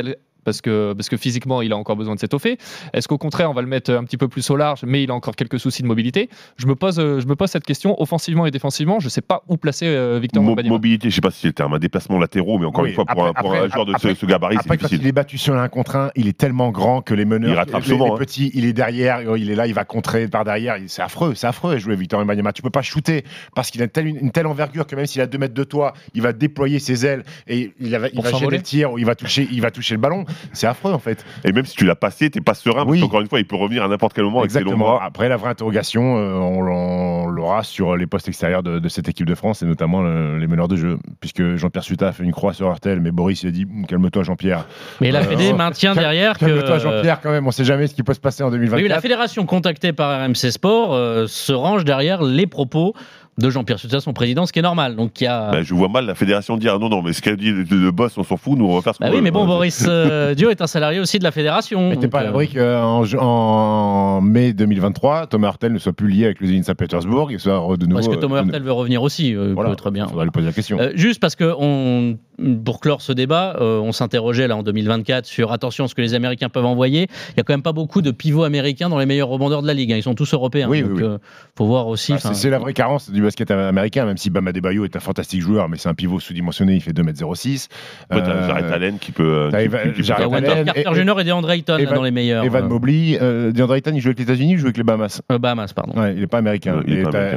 [0.48, 2.56] Parce que, parce que physiquement, il a encore besoin de s'étoffer.
[2.94, 5.10] Est-ce qu'au contraire, on va le mettre un petit peu plus au large, mais il
[5.10, 6.30] a encore quelques soucis de mobilité?
[6.56, 9.20] Je me, pose, euh, je me pose cette question, offensivement et défensivement, je ne sais
[9.20, 10.74] pas où placer euh, Victor Mo- Wembanyama.
[10.76, 12.94] mobilité, je sais pas si c'est le terme, un déplacement latéraux, mais encore Oui, une
[12.94, 14.74] fois, pour, après- un, pour un après- joueur de après- ce, ce gabarit, c'est quand
[14.76, 15.00] difficile.
[15.02, 17.56] il est battu sur un contre un, il est tellement grand que les meneurs, Il
[17.56, 18.16] rattrape les, souvent, les hein.
[18.16, 20.76] petits, il est derrière, il est là, il va contrer par derrière.
[20.86, 22.52] C'est affreux, c'est affreux de jouer Victor Wembanyama.
[22.52, 25.20] Tu peux pas shooter parce qu'il a une telle, une telle envergure que même s'il
[25.20, 28.32] a 2 mètres de toi, il va déployer ses ailes et il va, il va
[28.32, 30.24] gêner le tir il va toucher, il va toucher le ballon.
[30.52, 31.24] C'est affreux en fait.
[31.44, 33.00] Et même si tu l'as passé, t'es pas serein, parce Oui.
[33.00, 34.96] qu'encore une fois, il peut revenir à n'importe quel moment avec ses longs Exactement.
[34.96, 35.04] bras.
[35.04, 39.26] Après, la vraie interrogation, euh, on, l'aura sur les postes extérieurs de, de cette équipe
[39.26, 40.98] de France et notamment euh, les meneurs de jeu.
[41.20, 43.86] Puisque Jean-Pierre Suta a fait une croix sur Hurtel, mais Boris il a dit Hum,
[43.86, 44.66] calme-toi Jean-Pierre.
[45.00, 46.46] Mais la Euh, Fédé oh, maintient derrière que.
[46.46, 48.82] Calme-toi Jean-Pierre quand même, on sait jamais ce qui peut se passer en 2024.
[48.82, 52.94] Oui, la fédération contactée par RMC Sport euh, se range derrière les propos
[53.38, 54.96] de Jean-Pierre Sussa, son président, ce qui est normal.
[54.96, 55.52] Donc il y a.
[55.52, 57.90] Bah, je vois mal la fédération dire non, non, mais ce qu'a dit le, le
[57.92, 59.22] boss, on s'en fout, nous on va faire ce Bah qu'on oui, veut.
[59.24, 59.46] mais bon.
[59.46, 61.88] Boris euh, Dio est un salarié aussi de la fédération.
[61.88, 65.92] Mais t'es donc, pas à euh, l'abri qu'en en mai 2023, Thomas Hurtel ne soit
[65.92, 68.00] plus lié avec le Zénith Saint-Pétersbourg et soit de nouveau.
[68.00, 70.06] Est-ce que Thomas euh, Hurtel veut revenir aussi euh, il voilà, peut Très bien.
[70.08, 70.78] faudra lui poser la question.
[70.80, 72.18] Euh, juste parce que on,
[72.64, 76.00] pour clore ce débat, euh, on s'interrogeait là en 2024 sur attention à ce que
[76.02, 77.08] les Américains peuvent envoyer.
[77.30, 79.66] Il y a quand même pas beaucoup de pivots américains dans les meilleurs rebondeurs de
[79.66, 79.92] la ligue.
[79.92, 79.96] hein.
[79.96, 80.68] Ils sont tous européens.
[80.68, 81.04] Oui, donc oui, oui.
[81.04, 81.18] euh,
[81.56, 82.12] faut voir aussi.
[82.12, 85.00] Bah, enfin, c'est la vraie carence du basket américain, même si Bama Debayo est un
[85.00, 87.68] fantastique joueur, mais c'est un pivot sous-dimensionné, il fait 2m06.
[88.10, 89.22] Ouais, t'as Euh, Jared Allen qui peut.
[89.50, 89.50] euh,
[89.98, 91.20] Jared Allen Carter Jr.
[91.20, 92.44] et DeAndre Ayton dans les meilleurs.
[92.44, 94.84] Evan euh, Mobley, euh, DeAndre Ayton, il joue avec les États-Unis, il joue avec les
[94.84, 95.20] Bahamas?
[95.32, 96.00] euh, Bahamas, pardon.
[96.00, 96.82] Ouais, il n'est pas américain.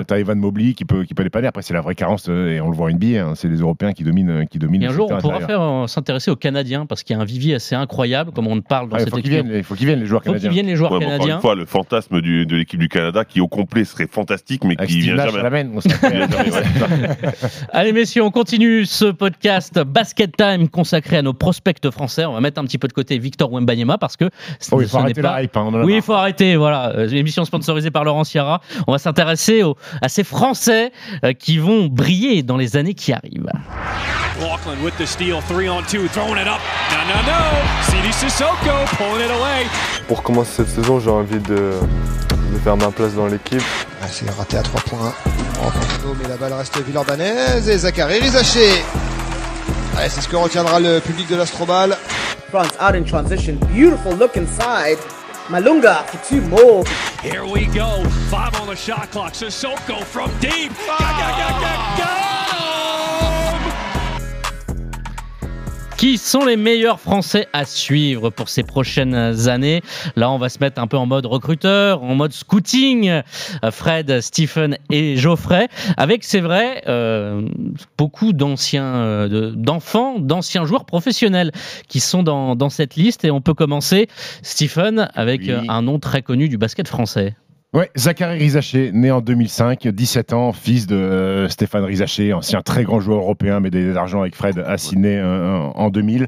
[0.07, 1.47] T'as- Evan Mobley qui peut, qui peut dépanner.
[1.47, 3.93] Après, c'est la vraie carence, et on le voit en NBA, hein, c'est les Européens
[3.93, 4.45] qui dominent.
[4.49, 7.21] Qui dominent un jour, on pourra faire euh, s'intéresser aux Canadiens parce qu'il y a
[7.21, 9.45] un vivier assez incroyable, comme on parle dans Ah, il cette faut qu'ils équipe.
[9.45, 10.51] viennent, il faut qu'ils viennent, les joueurs Faut qu'ils canadiens.
[10.51, 11.35] viennent les joueurs Ouais, mais encore canadiens.
[11.35, 14.75] une fois, le fantasme du- de l'équipe du Canada qui au complet serait fantastique, mais
[14.77, 15.65] Avec qui Steve vient jamais.
[15.71, 15.81] Il.
[17.73, 22.25] Allez messieurs, on continue ce podcast Basket Time consacré à nos prospects français.
[22.25, 24.25] On va mettre un petit peu de côté Victor Wembanyama parce que
[24.71, 25.33] Oh, il ce faut n'est arrêter pas...
[25.35, 25.55] la hype.
[25.57, 26.55] hein, Oui, il faut arrêter.
[26.55, 28.61] Voilà, Euh, une émission sponsorisée par Laurent Sierra.
[28.87, 30.91] On va s'intéresser aux- à ces Français
[31.23, 33.49] euh, qui vont briller dans les années qui arrivent.
[34.83, 36.59] With the steal, three on two, throwing it up.
[36.91, 37.41] No, no, no.
[37.89, 39.67] CD Sissoko pulling it away.
[40.07, 41.73] Pour commencer cette saison, j'ai envie de,
[42.53, 43.61] de faire ma place dans l'équipe.
[44.01, 45.13] Ah, c'est raté à 3 points.
[45.63, 48.83] Oh, mais la balle reste Villeurbannaise et Zachary Rizaché.
[49.97, 51.95] Allez, c'est ce que retiendra le public de l'Astrobal.
[52.49, 53.55] France out in transition.
[53.73, 54.97] Beautiful look inside.
[55.49, 56.83] Malunga for two more.
[57.21, 58.03] Here we go.
[58.29, 59.33] Five on the shot clock.
[59.33, 60.71] Sissoko from deep.
[60.87, 62.40] Ga, ga, ga, ga, ga.
[66.01, 69.13] Qui sont les meilleurs Français à suivre pour ces prochaines
[69.47, 69.83] années
[70.15, 73.07] Là, on va se mettre un peu en mode recruteur, en mode scouting.
[73.07, 73.21] Euh,
[73.69, 77.47] Fred, Stephen et Geoffrey, avec, c'est vrai, euh,
[77.99, 81.51] beaucoup d'anciens, euh, de- d'enfants, d'anciens joueurs professionnels
[81.87, 83.23] qui sont dans, dans cette liste.
[83.23, 84.07] Et on peut commencer,
[84.41, 85.53] Stephen, avec Oui.
[85.69, 87.35] un nom très connu du basket français.
[87.73, 92.83] Ouais, Zachary Rizaché, né en 2005, 17 ans, fils de euh, Stéphane Rizaché, ancien très
[92.83, 96.27] grand joueur européen, médaillé d'argent avec Fred Sydney euh, en 2000.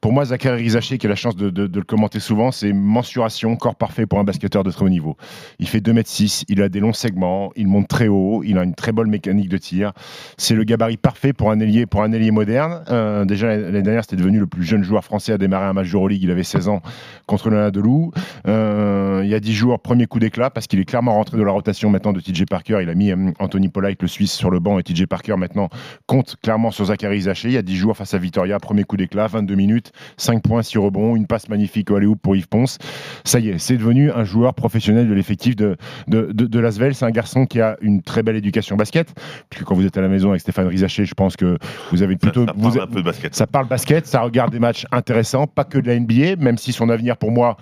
[0.00, 2.72] Pour moi, Zachary Rizaché, qui a la chance de, de- de le commenter souvent, c'est
[2.72, 5.16] mensuration, corps parfait pour un basketteur de très haut niveau.
[5.58, 8.76] Il fait 2m6, il a des longs segments, il monte très haut, il a une
[8.76, 9.94] très bonne mécanique de tir.
[10.38, 12.84] C'est le gabarit parfait pour un ailier, pour un ailier moderne.
[12.88, 15.90] Euh, déjà, l'année dernière, c'était devenu le plus jeune joueur français à démarrer un match
[15.90, 16.22] d'Euroleague.
[16.22, 16.82] Il avait 16 ans
[17.26, 18.12] contre le Delou.
[18.46, 21.44] Euh, il y a 10 jours, premier coup d'éclat, parce qu'il est clairement rentré dans
[21.44, 22.78] la rotation maintenant de TJ Parker.
[22.82, 25.68] Il a mis euh, Anthony Polite, le Suisse, sur le banc, et TJ Parker maintenant
[26.06, 27.48] compte clairement sur Zachary Zaché.
[27.48, 30.62] Il y a 10 jours face à Vitoria, premier coup d'éclat, 22 minutes, 5 points,
[30.62, 32.78] 6 rebonds, une passe magnifique au alley pour Yves Ponce.
[33.24, 35.76] Ça y est, c'est devenu un joueur professionnel de l'effectif de,
[36.08, 36.94] de, de, de Lasvel.
[36.94, 39.14] C'est un garçon qui a une très belle éducation basket,
[39.50, 41.58] puisque quand vous êtes à la maison avec Stéphane Rizaché, je pense que
[41.92, 42.46] vous avez plutôt...
[42.46, 43.34] Ça vous- parle un peu de basket.
[43.34, 46.72] ça parle basket, ça regarde des matchs intéressants, pas que de la NBA, même si
[46.72, 47.56] son avenir pour moi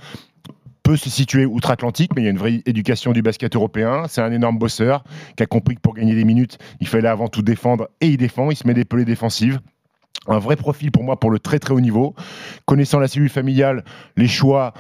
[0.83, 4.05] peut se situer outre-Atlantique, mais il y a une vraie éducation du basket européen.
[4.09, 5.05] C'est un énorme bosseur
[5.37, 8.17] qui a compris que pour gagner des minutes, il fallait avant tout défendre et il
[8.17, 8.51] défend.
[8.51, 9.61] Il se met des pelées défensives.
[10.29, 12.15] Un vrai profil pour moi pour le très très haut niveau.
[12.67, 13.85] Connaissant la cellule familiale,
[14.17, 14.73] les choix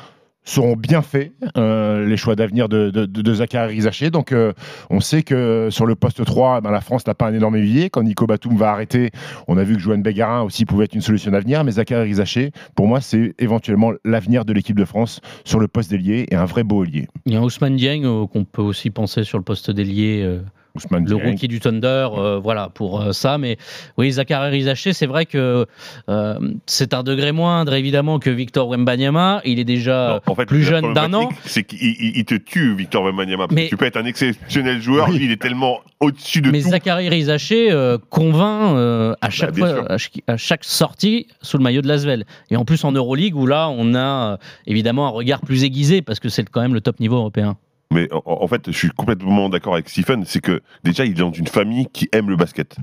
[0.45, 4.11] seront bien faits, euh, les choix d'avenir de, de, de, Zachary Rizaché.
[4.11, 4.53] Donc euh,
[4.91, 7.91] on sait que sur le poste 3, ben, la France n'a pas un énorme évier.
[7.91, 9.11] Quand Nico Batum va arrêter,
[9.49, 11.63] on a vu que Joanne Bégarin aussi pouvait être une solution d'avenir.
[11.65, 15.91] Mais Zachary Rizaché, pour moi, c'est éventuellement l'avenir de l'équipe de France sur le poste
[15.91, 17.09] d'ailier et un vrai beau ailier.
[17.27, 20.41] Il y a Ousmane Dieng euh, qu'on peut aussi penser sur le poste d'ailier.
[20.75, 23.37] Ousmane le rookie du Thunder, euh, voilà pour euh, ça.
[23.37, 23.59] Mais
[23.99, 25.67] oui, Zachary Rizaché, c'est vrai que
[26.09, 29.43] euh, c'est un degré moindre évidemment que Victor Wembanyama.
[29.45, 31.29] Il est déjà En fait, plus jeune d'un an.
[31.45, 33.49] C'est qu'il il- il te tue, Victor Wembanyama.
[33.49, 35.19] parce Mais- que Tu peux être un exceptionnel joueur, Oui.
[35.19, 36.71] lui, il est tellement au-dessus de Mais tout.
[36.71, 37.71] Zachary Rizaché
[38.09, 39.91] convainc euh, à chaque bien fois, sûr.
[39.91, 42.25] à chaque, à chaque sortie sous le maillot de Lasvel.
[42.51, 46.19] Et en plus en Euroleague où là on a évidemment un regard plus aiguisé parce
[46.19, 47.57] que c'est quand même le top niveau européen.
[47.93, 50.25] Mais en, en fait, je suis complètement d'accord avec Stephen.
[50.27, 52.77] C'est que déjà, il est dans une famille qui aime le basket.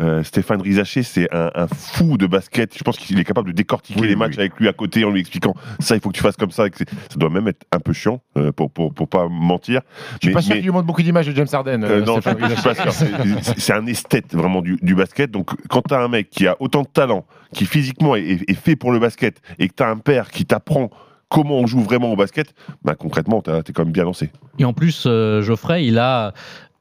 [0.00, 2.72] Euh, Stéphane Rizaché, c'est un, un fou de basket.
[2.78, 4.40] Je pense qu'il est capable de décortiquer Oui, les matchs oui.
[4.42, 6.66] avec lui à côté en lui expliquant ça, il faut que tu fasses comme ça.
[6.72, 6.84] Ça
[7.16, 9.80] doit même être un peu chiant euh, pour, pour, pour pas mentir.
[10.12, 11.82] Je suis Mais- pas sûr mais- qu'il lui montre beaucoup d'images de James Harden.
[11.82, 13.06] Euh, non, je Stéphane je suis pas Rizaché.
[13.06, 13.54] sûr.
[13.56, 15.32] C'est- un esthète vraiment du, du basket.
[15.32, 18.48] Donc, quand tu as un mec qui a autant de talent, qui physiquement est, est-
[18.50, 20.90] est fait pour le basket, et que tu as un père qui t'apprend
[21.28, 24.30] comment on joue vraiment au basket, bah, concrètement, tu es quand même bien lancé.
[24.58, 26.32] Et en plus, euh, Geoffrey, il a,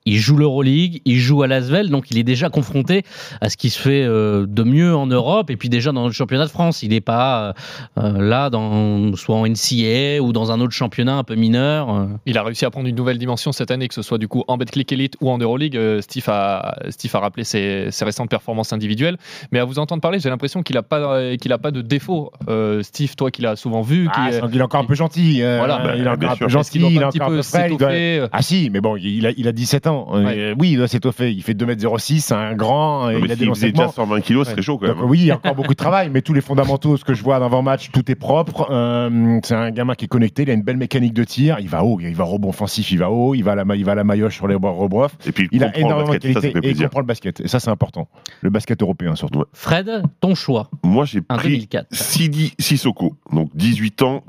[0.07, 3.03] il joue l'Euroleague, il joue à Lasvel, donc il est déjà confronté
[3.41, 6.13] à ce qui se fait euh, de mieux en Europe et puis déjà dans le
[6.13, 6.81] championnat de France.
[6.83, 7.53] Il n'est pas
[7.97, 12.07] euh, euh, là, dans, soit en NCA ou dans un autre championnat un peu mineur.
[12.25, 14.43] Il a réussi à prendre une nouvelle dimension cette année, que ce soit du coup
[14.47, 15.75] en Betclic Elite ou en Euroleague.
[15.77, 19.17] Euh, Steve, a, Steve a rappelé ses, ses récentes performances individuelles.
[19.51, 22.31] Mais à vous entendre parler, j'ai l'impression qu'il n'a pas, qu'il a pas de défaut.
[22.47, 24.07] Euh, Steve, toi qui l'as souvent vu.
[24.13, 25.41] Ah, qui, il est encore un peu gentil.
[25.43, 25.95] euh, Voilà.
[25.97, 26.99] il est encore un peu gentil, il
[27.43, 27.71] frêle.
[27.71, 29.96] il doit- s'étoffer Ah si, mais bon, il a, il a 17 ans.
[30.13, 31.31] Euh, Oui, il doit s'étoffer.
[31.31, 33.11] Il fait 2m06, c'est un grand.
[33.11, 34.05] Non, il a des s'il faisait déjà lancements.
[34.05, 34.97] 120 kilos, ce serait chaud quand même.
[34.97, 37.13] Donc, oui, il y a encore beaucoup de travail, mais tous les fondamentaux, ce que
[37.13, 38.67] je vois d'avant-match, tout est propre.
[38.69, 41.69] Euh, c'est un gamin qui est connecté, il a une belle mécanique de tir, il
[41.69, 43.85] va haut, il va au rebond offensif, il va haut, il va à la, il
[43.85, 45.15] va à la maillotche sur les rebrof.
[45.25, 46.99] Et puis il a comprend le énormément de basket, ça, ça qualité et il comprend
[46.99, 47.39] le basket.
[47.41, 48.07] Et ça, c'est important.
[48.41, 49.43] Le basket européen surtout.
[49.53, 50.69] Fred, ton choix.
[50.83, 51.87] Moi, j'ai pris 2004.
[51.91, 54.23] Sidi Sissoko, donc 18 ans,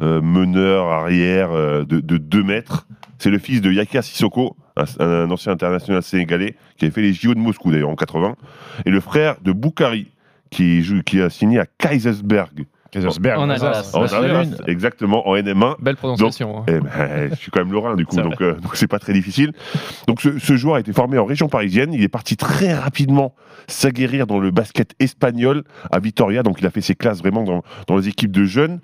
[0.00, 2.86] euh, meneur arrière euh, de, de 2 mètres.
[3.18, 7.12] C'est le fils de Yaka Sissoko, un, un ancien international sénégalais qui avait fait les
[7.12, 8.36] JO de Moscou d'ailleurs en 80,
[8.86, 10.08] et le frère de Boukari
[10.50, 12.66] qui, joue, qui a signé à Kaisersberg.
[12.90, 13.94] Kaisersberg, En Alsace.
[13.94, 14.06] En
[14.66, 15.74] exactement, en NM1.
[15.78, 16.60] Belle prononciation.
[16.60, 16.64] hein.
[16.68, 19.52] Eh ben, je suis quand même lorrain du coup, donc euh, c'est pas très difficile.
[20.06, 21.92] Donc ce, ce joueur a été formé en région parisienne.
[21.92, 23.34] Il est parti très rapidement
[23.66, 26.42] s'aguerrir dans le basket espagnol à Vitoria.
[26.42, 28.80] Donc il a fait ses classes vraiment dans, dans les équipes de jeunes.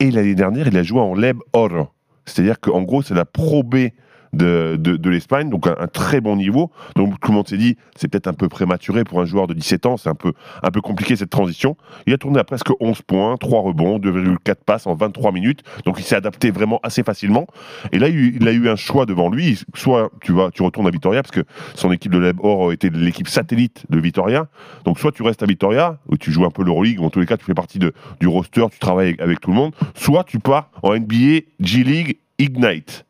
[0.00, 1.88] Et l'année dernière, il a joué en Leb Oro.
[2.26, 3.88] C'est-à-dire qu'en gros, c'est la Pro B
[4.32, 6.70] de, l'Espagne, donc un, très bon niveau.
[6.94, 9.54] Donc tout le monde s'est dit, c'est peut-être un peu prématuré pour un joueur de
[9.54, 11.76] 17 ans, c'est un peu, un peu compliqué cette transition.
[12.06, 15.96] Il a tourné à presque 11 points, 3 rebonds, 2,4 passes en 23 minutes, donc
[15.98, 17.46] il s'est adapté vraiment assez facilement.
[17.92, 20.90] Et là, il, a eu- un choix devant lui, soit tu, vas, tu retournes à
[20.90, 24.48] Vitoria, parce que son équipe de Leb Or était l'équipe satellite de Vitoria,
[24.84, 27.26] donc soit tu restes à Vitoria, où tu joues un peu l'Euroleague, en tous les
[27.26, 30.38] cas tu fais partie de, du roster, tu travailles avec, tout le monde, soit tu
[30.38, 33.05] pars en NBA G-League Ignite.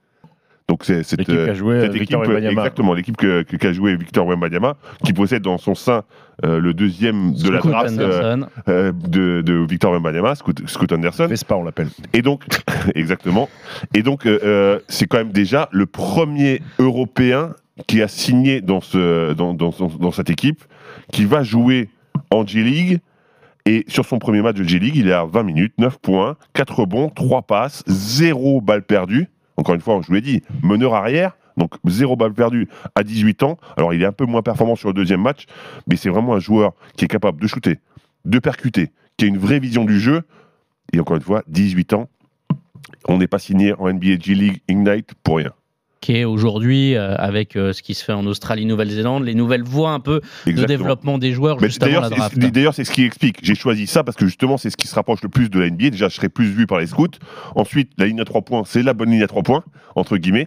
[0.68, 1.20] Donc c'est cette,
[1.54, 4.74] joué, euh, Victor équipe, exactement l'équipe que, que- qu'a joué Victor Wembanyama,
[5.04, 6.02] qui possède dans son sein
[6.44, 8.36] euh, le deuxième de la draft euh,
[8.68, 11.28] euh, de, de Victor Wembanyama, Scoot, Scoot Anderson.
[11.28, 11.88] Vespa, on l'appelle.
[12.12, 12.42] Et donc,
[12.96, 13.48] exactement.
[13.94, 17.54] Et donc, euh, euh, c'est quand même déjà le premier Européen
[17.86, 20.64] qui a signé dans, ce, dans, dans, dans cette équipe,
[21.12, 21.90] qui va jouer
[22.30, 22.98] en G-League.
[23.66, 26.80] Et sur son premier match de G-League, il est à 20 minutes, 9 points, 4
[26.80, 29.28] rebonds, 3 passes, 0 balle perdue.
[29.56, 33.42] Encore une fois, je vous l'ai dit, meneur arrière, donc 0 balle perdue à 18
[33.42, 33.58] ans.
[33.76, 35.46] Alors, il est un peu moins performant sur le deuxième match,
[35.86, 37.78] mais c'est vraiment un joueur qui est capable de shooter,
[38.24, 40.22] de percuter, qui a une vraie vision du jeu.
[40.92, 42.08] Et encore une fois, 18 ans,
[43.08, 45.52] on n'est pas signé en NBA G-League Ignite pour rien.
[46.06, 49.64] Qui est aujourd'hui, euh, avec euh, ce qui se fait en Australie, Nouvelle-Zélande, les nouvelles
[49.64, 52.36] voies un peu de développement des joueurs Mais juste avant D'ailleurs, la draft.
[52.40, 53.38] c'est- d'ailleurs, c'est ce qui explique.
[53.42, 55.66] J'ai choisi ça parce que justement, c'est ce qui se rapproche le plus de la
[55.66, 55.90] NBA.
[55.90, 57.08] Déjà, je serai plus vu par les scouts.
[57.56, 59.64] Ensuite, la ligne à trois points, c'est la bonne ligne à trois points,
[59.96, 60.46] entre guillemets.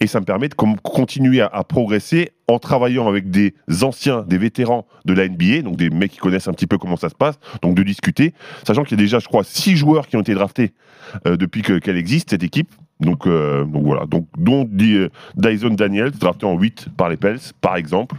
[0.00, 4.38] Et ça me permet de continuer à, à progresser en travaillant avec des anciens, des
[4.38, 7.14] vétérans de la NBA, donc des mecs qui connaissent un petit peu comment ça se
[7.14, 8.34] passe, donc de discuter.
[8.66, 10.72] Sachant qu'il y a déjà, je crois, six joueurs qui ont été draftés
[11.26, 12.68] euh, depuis que- qu'elle existe, cette équipe.
[13.00, 17.38] Donc, euh, donc voilà, donc, dont euh, Dyson Daniels, drafté en 8 par les Pels,
[17.60, 18.16] par exemple.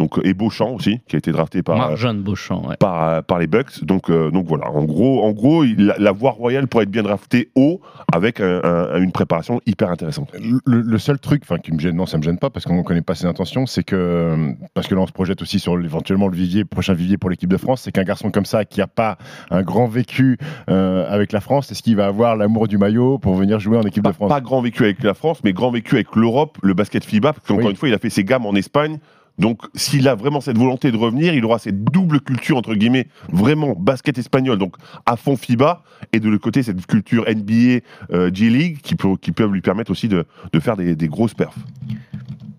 [0.00, 2.76] Donc, et Beauchamp aussi, qui a été drafté par, Marjon Beauchamp, ouais.
[2.78, 3.84] par, par les Bucks.
[3.84, 6.90] Donc, euh, donc voilà, en gros, en gros il- la, la voie royale pourrait être
[6.90, 7.80] bien draftée haut
[8.12, 10.30] avec un- un- une préparation hyper intéressante.
[10.66, 12.76] Le, le seul truc, enfin qui me gêne, non, ça me gêne pas parce qu'on
[12.78, 14.36] ne connaît pas ses intentions, c'est que
[14.74, 17.48] parce que là on se projette aussi sur éventuellement le vivier, prochain vivier pour l'équipe
[17.50, 19.16] de France, c'est qu'un garçon comme ça qui a pas
[19.50, 20.38] un grand vécu
[20.70, 23.82] euh, avec la France, est-ce qu'il va avoir l'amour du maillot pour venir jouer en
[23.82, 26.74] équipe de France Pas grand vécu avec la France, mais grand vécu avec l'Europe, le
[26.74, 28.98] basket FIBA, parce qu'encore une fois, il a fait ses gammes en Espagne.
[29.38, 33.08] Donc, s'il a vraiment cette volonté de revenir, il aura cette double culture, entre guillemets,
[33.32, 37.80] vraiment basket espagnol, donc à fond FIBA, et de l'autre côté, cette culture NBA,
[38.12, 41.34] euh, G-League, qui, peut- qui peuvent lui permettre aussi de, de faire des, des grosses
[41.34, 41.58] perfs.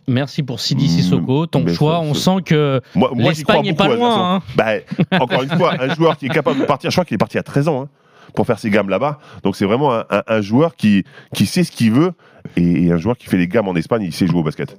[0.07, 1.47] Merci pour Sidi Sissoko.
[1.47, 4.35] Ton mais choix, ça- on sent que Moi, moi, l'Espagne n'est pas loin.
[4.35, 4.41] hein.
[4.55, 4.73] Bah,
[5.19, 7.37] encore une fois, un joueur qui est capable de partir, je crois qu'il est parti
[7.39, 7.89] à 13 ans hein,
[8.35, 9.17] pour faire ses gammes là-bas.
[9.43, 12.11] Donc c'est vraiment un, un- un joueur qui, qui sait ce qu'il veut
[12.55, 14.77] et, et un joueur qui fait les gammes en Espagne, il sait jouer au basket.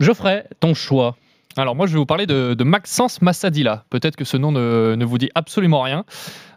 [0.00, 1.16] Geoffrey, ton choix.
[1.56, 3.84] Alors moi je vais vous parler de, Maxence Massadila.
[3.90, 6.04] Peut-être que ce nom ne vous dit absolument rien.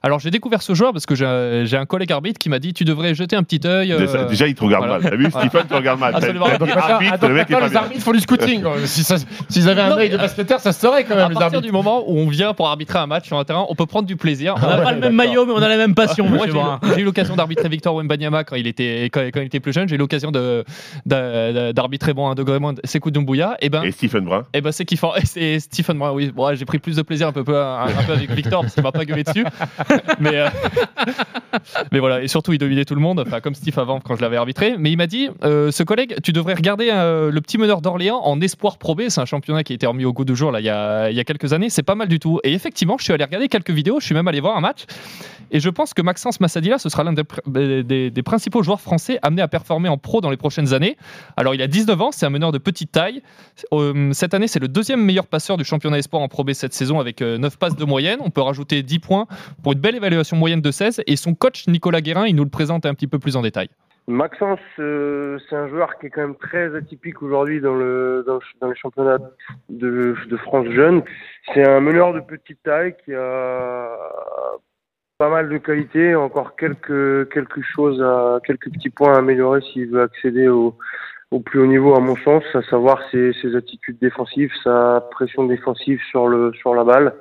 [0.03, 2.73] Alors j'ai découvert ce joueur parce que j'ai j'ai un collègue arbitre qui m'a dit
[2.73, 3.91] tu devrais jeter un petit œil.
[3.93, 4.99] euh, Déjà, déjà, il te regarde voilà.
[4.99, 5.11] mal.
[5.11, 5.29] T'as vu.
[5.29, 6.15] Stephen te regarde mal.
[6.19, 8.63] Les arbitres font du scouting.
[9.49, 11.71] S'ils avaient un œil de basketteur, ça se saurait quand À même, les partir du
[11.71, 14.15] moment où on vient pour arbitrer un match sur un terrain, on peut prendre du
[14.15, 14.55] plaisir.
[14.61, 16.25] On n'a pas le même maillot, mais on a la même passion,
[16.95, 19.87] j'ai eu- l'occasion d'arbitrer Victor Wembanyama quand il était quand, il était plus jeune.
[19.87, 20.63] J'ai eu l'occasion de
[21.05, 23.55] d'arbitrer bon un degré moins Sekou Doumbouya.
[23.61, 24.45] Et ben Et Stephen Brun.
[24.53, 25.13] et ben c'est kiffant.
[25.15, 26.11] Et c'est Stephen Brun.
[26.11, 28.73] Oui, bon, j'ai pris plus de plaisir un peu, un, un peu avec Victor parce
[28.73, 29.45] qu'il m'a pas gueulé dessus.
[30.19, 30.47] mais, euh,
[31.91, 34.38] mais voilà, et surtout, il dominait tout le monde, comme Steve avant quand je l'avais
[34.38, 34.75] arbitré.
[34.77, 38.21] Mais il m'a dit euh, ce collègue, tu devrais regarder euh, le petit meneur d'Orléans
[38.23, 39.10] en espoir probé.
[39.10, 41.23] C'est un championnat qui a été remis au goût du jour là, il, y a,
[41.23, 41.69] quelques années.
[41.69, 42.39] C'est pas mal du tout.
[42.43, 44.86] Et effectivement, je suis allé regarder quelques vidéos, je suis même allé voir un match.
[45.54, 48.80] Et je pense que Maxence Massadilla, ce sera l'un des, pr- des- des principaux joueurs
[48.80, 50.95] français amenés à performer en pro dans les prochaines années.
[51.36, 53.21] Alors, il a 19 ans, c'est un meneur de petite taille.
[54.13, 56.99] Cette année, c'est le deuxième meilleur passeur du championnat espoir en Pro B cette saison
[57.01, 58.19] avec euh, 9 passes de moyenne.
[58.23, 59.27] On peut rajouter 10 points
[59.62, 61.01] pour une belle évaluation moyenne de 16.
[61.07, 63.69] Et son coach, Nicolas Guérin, il nous le présente un petit peu plus en détail.
[64.07, 68.35] Maxence, euh, c'est un joueur qui est quand même très atypique aujourd'hui dans le dans,
[68.35, 68.75] le-
[69.07, 69.31] dans
[69.69, 71.03] de, France jeune.
[71.53, 73.89] C'est un meneur de petite taille qui a
[75.17, 78.03] pas mal de qualités, encore quelques quelque chose
[78.45, 80.77] quelques petits points à améliorer s'il veut accéder au
[81.29, 85.45] au plus haut niveau à mon sens, à savoir ses, ses attitudes défensives, sa pression
[85.45, 87.13] défensive sur le sur la balle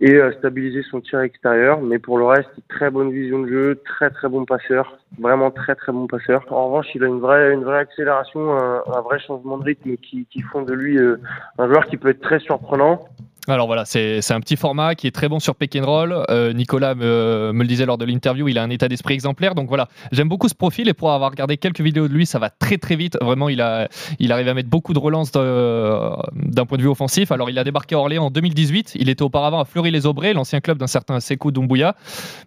[0.00, 1.80] et euh, stabiliser son tir extérieur.
[1.80, 5.74] Mais pour le reste, très bonne vision de jeu, très très bon passeur, vraiment très
[5.74, 6.44] très bon passeur.
[6.50, 9.96] En revanche, il a une vraie une vraie accélération, un, un vrai changement de rythme
[9.96, 11.16] qui, qui font de lui euh,
[11.58, 13.08] un joueur qui peut être très surprenant.
[13.48, 16.24] Alors voilà, c'est c'est un petit format qui est très bon sur pick and roll.
[16.30, 19.56] Euh, Nicolas me, me le disait lors de l'interview, il a un état d'esprit exemplaire.
[19.56, 22.38] Donc voilà, j'aime beaucoup ce profil et pour avoir regardé quelques vidéos de lui, ça
[22.38, 23.18] va très très vite.
[23.20, 23.88] Vraiment, il, a,
[24.20, 27.32] il arrive à mettre beaucoup de relances d'un point de vue offensif.
[27.32, 28.92] Alors il a débarqué à Orléans en 2018.
[28.94, 31.96] Il était auparavant à Fleury-les-Aubrais, l'ancien club d'un certain Sekou Doumbouya.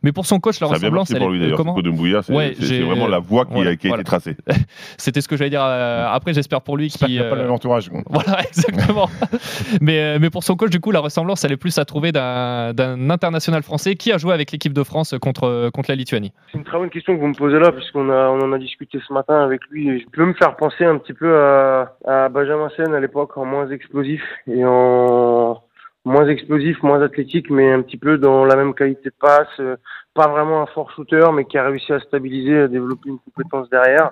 [0.01, 3.51] Mais pour son coach, la Ça ressemblance, Doumbouya, c'est Ouais, c'est- vraiment la voie qui,
[3.51, 4.01] a- voilà, qui a voilà.
[4.01, 4.37] été tracée.
[4.97, 5.61] C'était ce que j'allais dire.
[5.63, 7.89] euh, après, j'espère pour lui qu'il Il n'y a pas le même entourage.
[8.09, 9.09] voilà, exactement.
[9.81, 12.11] mais, euh, mais pour son coach, du coup, la ressemblance, elle est plus à trouver
[12.11, 16.33] d'un international français qui a joué avec l'équipe de France contre, contre la Lituanie.
[16.51, 18.99] C'est une très bonne question que vous me posez là, puisqu'on on en a discuté
[19.07, 19.89] ce matin avec lui.
[19.89, 23.37] Et je peux me faire penser un petit peu à, à Benjamin Sen à l'époque,
[23.37, 25.61] en moins explosif et en
[26.05, 29.47] moins explosif, moins athlétique, mais un petit peu dans la même qualité de passe.
[29.59, 29.75] euh,
[30.13, 33.69] Pas vraiment un fort shooter, mais qui a réussi à stabiliser, à développer une compétence
[33.69, 34.11] derrière.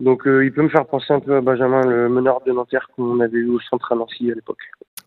[0.00, 2.88] Donc, euh, il peut me faire penser un peu à Benjamin, le meneur de Nanterre
[2.96, 4.58] qu'on avait eu au centre à Nancy à l'époque.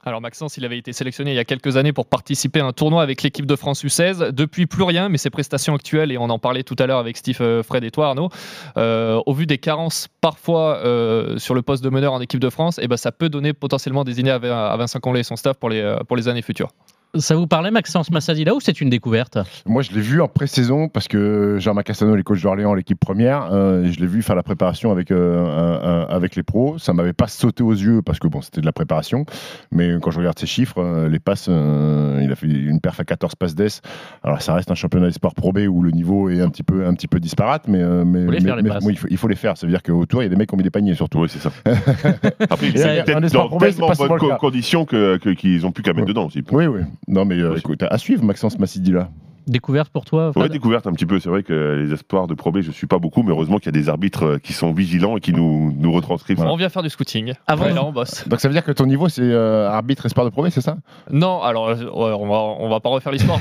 [0.05, 2.73] Alors Maxence, il avait été sélectionné il y a quelques années pour participer à un
[2.73, 4.31] tournoi avec l'équipe de France U16.
[4.31, 7.15] Depuis, plus rien, mais ses prestations actuelles, et on en parlait tout à l'heure avec
[7.15, 8.29] Steve, euh, Fred et toi Arnaud,
[8.75, 12.49] euh, au vu des carences parfois euh, sur le poste de meneur en équipe de
[12.49, 15.57] France, eh ben, ça peut donner potentiellement des idées à, Vincent Conley et son staff
[15.57, 16.71] pour les, pour les années futures.
[17.15, 19.37] Ça vous parlait, Maxence Massadilla, ou c'est une découverte?
[19.67, 23.49] Moi, je l'ai vu en pré-saison parce que Jean-Marc Castano, les coachs d'Orléans, l'équipe première,
[23.53, 26.79] euh, je l'ai vu faire la préparation avec, euh, un- un- avec les pros.
[26.79, 29.25] Ça m'avait pas sauté aux yeux parce que bon, c'était de la préparation.
[29.71, 32.99] Mais quand je regarde ses chiffres, euh, les passes, euh, il a fait une perf
[32.99, 33.81] à 14 passes d'ess.
[34.23, 36.87] Alors, ça reste un championnat d'espoir Pro B où le niveau est un petit peu,
[36.87, 39.55] un petit peu disparate, mais, euh, mais, mais- mais- il, faut, il faut les faire.
[39.55, 41.19] Ça veut dire qu'autour, il y a des mecs qui ont mis des paniers surtout.
[41.19, 41.51] Oui, c'est ça.
[42.49, 45.93] Après, il Et est un peut-être espoir dans tellement bonnes conditions qu'ils n'ont plus qu'à
[45.93, 46.41] mettre dedans aussi.
[46.51, 46.81] Oui, oui.
[47.07, 49.09] Non, mais euh, écoute, à suivre, Maxence Massidila.
[49.47, 51.19] Découverte pour toi Ouais, Fred découverte un petit peu.
[51.19, 53.67] C'est vrai que les espoirs de Pro B, je suis pas beaucoup, mais heureusement qu'il
[53.75, 56.45] y a des arbitres euh, qui sont vigilants et qui nous, nous retranscrivent ça.
[56.47, 57.33] On vient faire du scouting.
[57.47, 58.27] Avant- Ouais, là, on bosse.
[58.27, 60.61] Donc ça veut dire que ton niveau, c'est euh, arbitre espoir de Pro B, c'est
[60.61, 60.77] ça?
[61.11, 63.39] Non, alors euh, ouais, on, va, on va pas refaire l'histoire.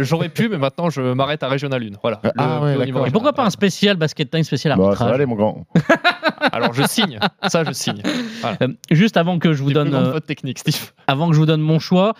[0.00, 1.86] J'aurais- pu, mais maintenant je m'arrête à Régional 1.
[2.02, 2.20] Voilà.
[2.38, 5.08] Ah, Le- ouais, niveau Et pourquoi pas un spécial basket time, spécial Bon, ça arbitrage?
[5.10, 5.66] va aller, mon grand.
[6.52, 7.18] Alors je signe.
[7.48, 8.02] Ça, je signe.
[8.40, 8.56] Voilà.
[8.62, 10.92] Euh, Juste avant que je vous donne, grandes euh, fautes techniques, Steve.
[11.06, 12.14] avant que je vous donne mon choix,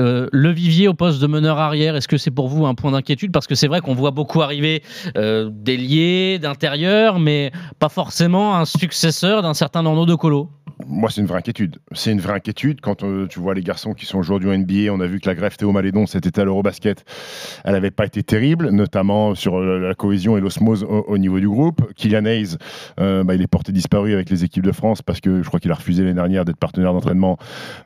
[0.00, 2.90] euh, le vivier au poste de meneur arrière, est-ce que c'est pour vous un point
[2.92, 4.82] d'inquiétude Parce que c'est vrai qu'on voit beaucoup arriver
[5.16, 10.50] euh, d'ailier, d'intérieur, mais pas forcément un successeur d'un certain Nando de Colo.
[10.86, 11.78] Moi, c'est une vraie inquiétude.
[11.90, 14.92] C'est une vraie inquiétude quand euh, tu vois les garçons qui sont aujourd'hui en NBA.
[14.92, 17.04] On a vu que la greffe Théo Malédon, cet été à l'Eurobasket,
[17.64, 21.40] elle n'avait pas été terrible, notamment sur euh, la cohésion et l'osmose au, au niveau
[21.40, 21.82] du groupe.
[21.96, 22.56] Kylian Hayes,
[23.00, 25.58] euh, bah, il est porté disparu avec les équipes de France parce que je crois
[25.58, 27.38] qu'il a refusé l'année dernière d'être partenaire d'entraînement.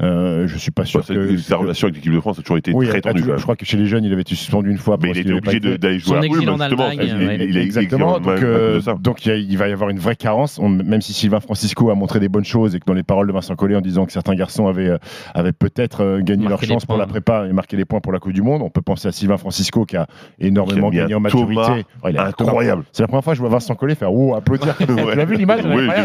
[0.02, 1.36] Euh, je suis pas sûr Bah, que.
[1.38, 3.24] Sa relation avec l'équipe de France a toujours été Oui, très a tendue.
[3.24, 4.98] je crois que chez les jeunes, il avait été suspendu une fois.
[5.00, 8.20] Mais il était obligé d'aller jouer Son à Ulm, Exactement.
[8.20, 8.80] Donc, euh,
[9.24, 10.58] il y a- il va y avoir une vraie carence.
[10.58, 13.26] On- même si Sylvain Francisco a montré des bonnes choses et que dans les paroles
[13.26, 14.98] de Vincent Collet en disant que certains garçons avaient, euh,
[15.34, 18.12] avaient peut-être euh, gagné Marqué leur chance pour la prépa et marqué les points pour
[18.12, 20.06] la Coupe du Monde, on peut penser à Sylvain Francisco qui a
[20.38, 21.84] énormément Qui a mis gagné en maturité.
[22.02, 22.84] Incroyable.
[22.92, 24.76] C'est la première fois que je vois Vincent Collet faire oh applaudir.
[24.82, 26.04] Tu l'as vu l'image ah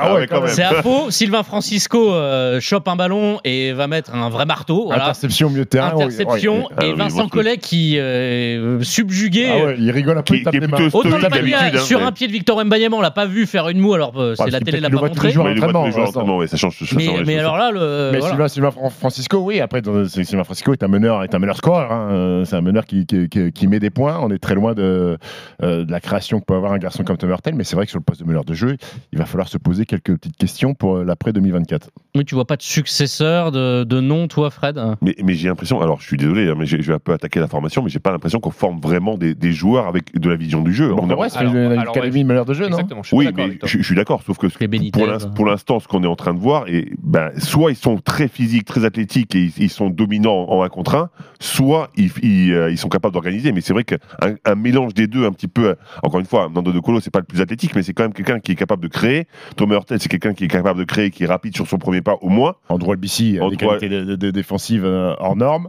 [0.00, 0.46] ah.
[0.46, 1.10] C'est à faux.
[1.10, 2.12] Sylvain Francisco
[2.60, 4.92] chope un ballon et va mettre un vrai marteau.
[4.92, 5.92] Interception au milieu de terrain.
[5.94, 6.68] Interception.
[6.76, 9.46] Ah et oui, Vincent bon qui euh, subjugué.
[9.50, 10.88] Ah ouais, il rigole un peu, Qui- il tape qui est des mains.
[10.92, 13.68] Autant d'habitude, hein, sur mais- un pied de Victor Mbanyama, on l'a pas vu faire
[13.68, 15.28] une moue, alors euh, c'est Bah, la c'est télé l'a pas montré.
[15.28, 15.48] les jours.
[15.48, 16.78] Les entraînement, ouais, ça change.
[16.78, 18.34] ça Mais, change les mais alors là, le, Mais voilà.
[18.34, 21.56] Sylvain, Sylvain Fran- Francisco, oui, après, c'est- Sylvain Francisco est un meneur, est un meneur
[21.56, 21.90] scoreur.
[21.92, 22.08] hein.
[22.12, 24.18] Euh, C'est un meneur qui, qui, qui- qui met des points.
[24.20, 25.16] On est très loin de,
[25.62, 27.84] euh, de la création que peut avoir un garçon comme Tom Hurtel, mais c'est vrai
[27.86, 28.76] que sur le poste de meneur de jeu,
[29.12, 31.90] il va falloir se poser quelques petites questions pour euh, l'après 2024.
[32.16, 34.78] Oui, tu vois pas de successeur, de, de nom, toi, Fred?
[35.00, 37.40] Mais, mais j'ai l'impression, alors je suis désolé, hein, mais je vais un peu attaquer
[37.44, 40.36] la formation, mais j'ai pas l'impression qu'on forme vraiment des, des joueurs avec de la
[40.36, 40.92] vision du jeu.
[40.92, 41.56] On ouais, c'est une
[41.90, 44.46] académie de meneur de jeu, non je oui, mais je, je suis d'accord, sauf que
[44.90, 47.76] pour l'in- pour l'instant, ce qu'on est en train de voir, et ben, soit ils
[47.76, 51.90] sont très physiques, très athlétiques et ils, ils sont dominants en 1 contre 1, soit
[51.96, 53.52] ils, ils, euh, ils sont capables d'organiser.
[53.52, 53.98] Mais c'est vrai qu'un
[54.44, 57.10] un mélange des deux, un petit peu, euh, encore une fois, Nando De Colo, c'est
[57.10, 59.26] pas le plus athlétique, mais c'est quand même quelqu'un qui est capable de créer.
[59.56, 62.00] Thomas Hurtel, c'est quelqu'un qui est capable de créer, qui est rapide sur son premier
[62.02, 62.54] pas au moins.
[62.68, 65.68] Andrew Albici, des qualités de- de- de- défensives euh, hors normes.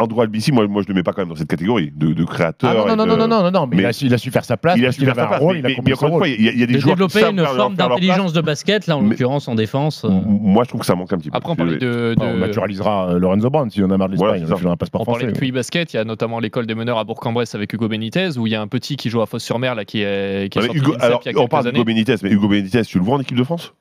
[0.00, 2.24] Andrew Albici, moi, moi je le mets pas quand même dans cette catégorie de, de
[2.24, 2.70] créateur.
[2.70, 4.18] Ah non, non, non, de- non, non, non, non, mais, il, a su, il a
[4.18, 4.76] su faire sa place.
[4.78, 6.28] Il a su faire sa place, rôle, mais- il a mais- mais encore une fois,
[6.28, 8.86] il y a- il y a des de joueurs développer une forme d'intelligence de basket,
[8.86, 10.04] là en l'occurrence en défense.
[10.04, 10.08] euh.
[10.10, 11.36] Moi, je trouve que ça manque un petit peu.
[11.36, 12.14] Après, on parlait de.
[12.20, 14.44] On naturalisera euh, Lorenzo Brown si on a marre de l'Espagne.
[14.64, 15.32] on un passeport On parlait français.
[15.32, 18.38] de QI basket, il y a notamment l'école des meneurs à Bourg-en-Bresse avec Hugo Benitez,
[18.38, 20.48] où il y a un petit qui joue à Fosse-sur-Mer, là, qui est,
[21.36, 23.74] on parle d'Hugo Benitez, mais Hugo Benitez, tu le vois en équipe de France?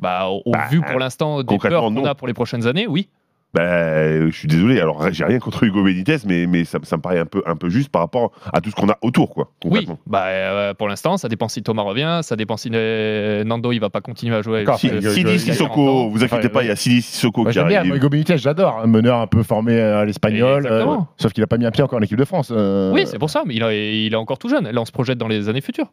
[0.00, 3.08] Bah, au Bah, vu pour l'instant des peurs qu'on a pour les prochaines années, oui.
[3.52, 4.80] Ben, je suis désolé.
[4.80, 7.56] Alors, j'ai rien contre Hugo Benitez, mais, mais ça, ça me paraît un peu, un
[7.56, 9.50] peu juste par rapport à tout ce qu'on a autour, quoi.
[9.64, 13.72] Oui, bah, euh, pour l'instant, ça dépend si Thomas revient, ça dépend si euh, Nando
[13.72, 14.64] il va pas continuer à jouer.
[14.78, 17.02] Si- Euh, Sidi il y a 40 Sissoko, vous inquiétez pas, il y a Sidi
[17.02, 17.96] Sissoko Moi, qui bien, arrive.
[17.96, 18.78] Hugo Benitez, j'adore.
[18.82, 20.64] Un meneur un peu formé à l'espagnol.
[20.64, 20.94] Exactement.
[20.94, 22.52] euh, sauf qu'il a pas mis un pied encore en équipe de France.
[22.54, 22.92] euh.
[22.92, 24.70] Oui, c'est pour ça, mais il, a- il est encore tout jeune.
[24.70, 25.92] Là, on se projette dans les années futures.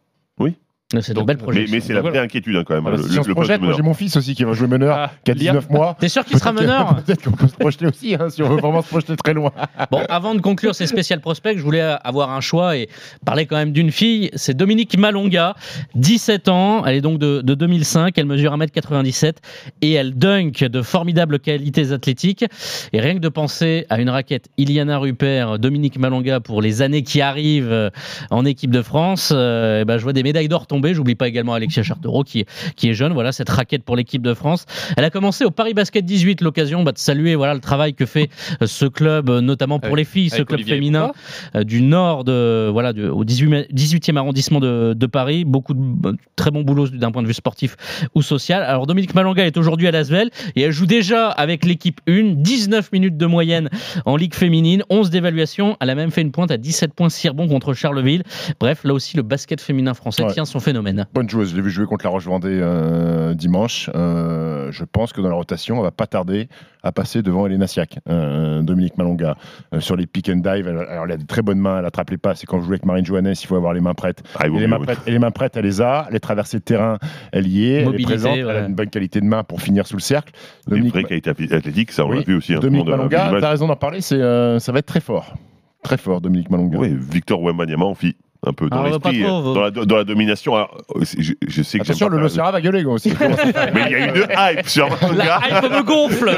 [1.00, 1.74] C'est de belles Mais, projections.
[1.76, 2.82] mais c'est la vraie inquiétude, hein, quand même.
[2.82, 4.54] Voilà, le- si le- on se le projette, moi j'ai mon fils aussi qui va
[4.54, 5.56] jouer meneur, Ah, qui a Liam.
[5.56, 5.94] 19 mois.
[6.00, 8.56] T'es sûr qu'il sera meneur Peut-être qu'on peut se projeter aussi, hein, si on veut
[8.56, 9.52] vraiment se projeter très loin.
[9.90, 12.88] Bon, avant de conclure ces spéciales prospects, je voulais avoir un choix et
[13.26, 14.30] parler quand même d'une fille.
[14.34, 15.56] C'est Dominique Malonga,
[15.94, 16.86] 17 ans.
[16.86, 18.16] Elle est donc de, de 2005.
[18.16, 19.34] Elle mesure 1m97
[19.82, 22.46] et elle dunk de formidables qualités athlétiques.
[22.94, 27.02] Et rien que de penser à une raquette Iliana Rupert, Dominique Malonga pour les années
[27.02, 27.90] qui arrivent euh,
[28.30, 30.77] en équipe de France, euh, eh ben, je vois des médailles d'or tomber.
[30.94, 33.12] J'oublie pas également Alexia Chartereau qui, est- qui est jeune.
[33.12, 34.66] Voilà, cette raquette pour l'équipe de France.
[34.96, 38.06] Elle a commencé au Paris Basket 18, l'occasion bah, de saluer voilà, le travail que
[38.06, 38.30] fait
[38.62, 41.12] euh, ce club, euh, notamment pour Avec- les filles, ce club Olivier féminin
[41.54, 45.44] euh, du nord de voilà du- au 18, 18e arrondissement de, de Paris.
[45.44, 47.76] Beaucoup de très bon boulot d'un point de vue sportif
[48.14, 48.62] ou social.
[48.62, 52.92] Alors Dominique Malonga est aujourd'hui à Lasvel et elle joue déjà avec l'équipe 1, 19
[52.92, 53.68] minutes de moyenne
[54.04, 55.76] en ligue féminine, 11 d'évaluation.
[55.80, 58.22] Elle a même fait une pointe à 17 points 6 rebonds contre Charleville.
[58.60, 60.32] Bref, là aussi le basket féminin français Ouais.
[60.32, 61.06] tient son phénomène.
[61.14, 63.88] Bonne joueuse, je l'ai vu jouer contre la Roche-Vendée euh, dimanche.
[63.94, 66.48] Euh, je pense que dans la rotation, on va pas tarder
[66.82, 69.36] à passer devant Elena Siak, euh, Dominique Malonga,
[69.74, 70.68] euh, sur les pick and dive.
[70.68, 72.42] Elle- Alors, elle a de très bonnes mains, elle attrape les passes.
[72.44, 74.22] Et quand je joue avec Marine Johannes, il faut avoir les mains prêtes.
[74.38, 74.84] Ah, et, les mains oui.
[74.86, 76.06] prêtes et les mains prêtes, elle les a.
[76.10, 76.98] Les traversées de terrain,
[77.32, 77.84] elle y est.
[77.84, 80.02] Mobilité, elle est présente, elle a une bonne qualité de main pour finir sous le
[80.02, 80.32] cercle.
[80.66, 82.54] Des Dominique, vraies qualités athé- athlétiques, ça, on l'a Oui, vu aussi.
[82.54, 83.40] hein, Dominique Malonga, l'image.
[83.40, 85.34] t'as raison d'en parler, euh, ça va être très fort.
[85.82, 86.76] Très fort, Dominique Malonga.
[86.78, 88.16] Oui, Victor Wembanyama en fille.
[88.46, 89.54] Un peu dans l'esprit, euh, vous.
[89.54, 90.54] dans la, dans la domination.
[90.54, 93.12] Alors, euh, je, je sais que j'aime Attention, le Lociara va gueuler, gros, aussi.
[93.74, 94.26] Mais il y a eu de
[94.58, 94.88] hype sur.
[95.14, 96.30] La hype me gonfle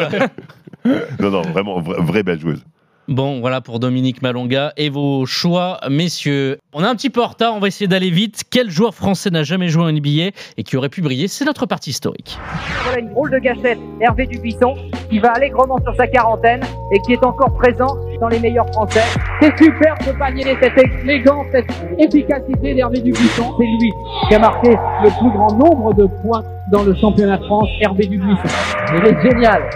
[1.20, 2.64] Non, non, vraiment, vra- vraie belle joueuse.
[3.10, 6.58] Bon, voilà pour Dominique Malonga et vos choix, messieurs.
[6.72, 8.44] On est un petit peu en retard, on va essayer d'aller vite.
[8.48, 11.66] Quel joueur français n'a jamais joué en NBA et qui aurait pu briller C'est notre
[11.66, 12.38] partie historique.
[12.84, 14.76] Voilà une drôle de gâchette, Hervé Dubuisson,
[15.10, 16.60] qui va allègrement sur sa quarantaine
[16.92, 19.02] et qui est encore présent dans les meilleurs français.
[19.42, 21.66] C'est super ce panier, cette élégance, cette
[21.98, 23.56] efficacité d'Hervé Dubuisson.
[23.58, 23.90] C'est lui
[24.28, 28.06] qui a marqué le plus grand nombre de points dans le championnat de France, Hervé
[28.06, 28.48] Dubuisson.
[28.94, 29.68] Il est génial.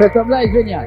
[0.00, 0.86] Cet homme-là est génial.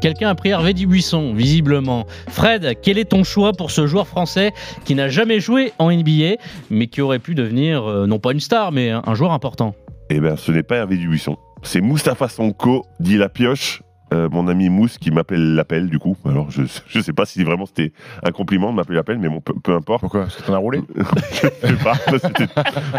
[0.00, 2.06] Quelqu'un a pris Hervé Dubuisson, visiblement.
[2.28, 4.52] Fred, quel est ton choix pour ce joueur français
[4.84, 6.36] qui n'a jamais joué en NBA,
[6.70, 9.74] mais qui aurait pu devenir, euh, non pas une star, mais un, joueur important?
[10.10, 11.36] Eh bien, ce n'est pas Hervé Dubuisson.
[11.62, 13.82] C'est Mustapha Sonko, dit la pioche.
[14.14, 16.16] Euh, mon ami Mousse qui m'appelle l'appel du coup.
[16.24, 17.92] Alors je je sais pas si vraiment c'était
[18.22, 20.00] un compliment de m'appeler l'appel, mais bon peu, peu importe.
[20.00, 20.22] Pourquoi?
[20.22, 20.80] Parce que t'en as roulé?
[21.32, 21.94] Je sais pas.
[22.22, 22.46] C'était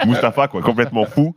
[0.05, 1.33] Mustapha quoi, complètement fou.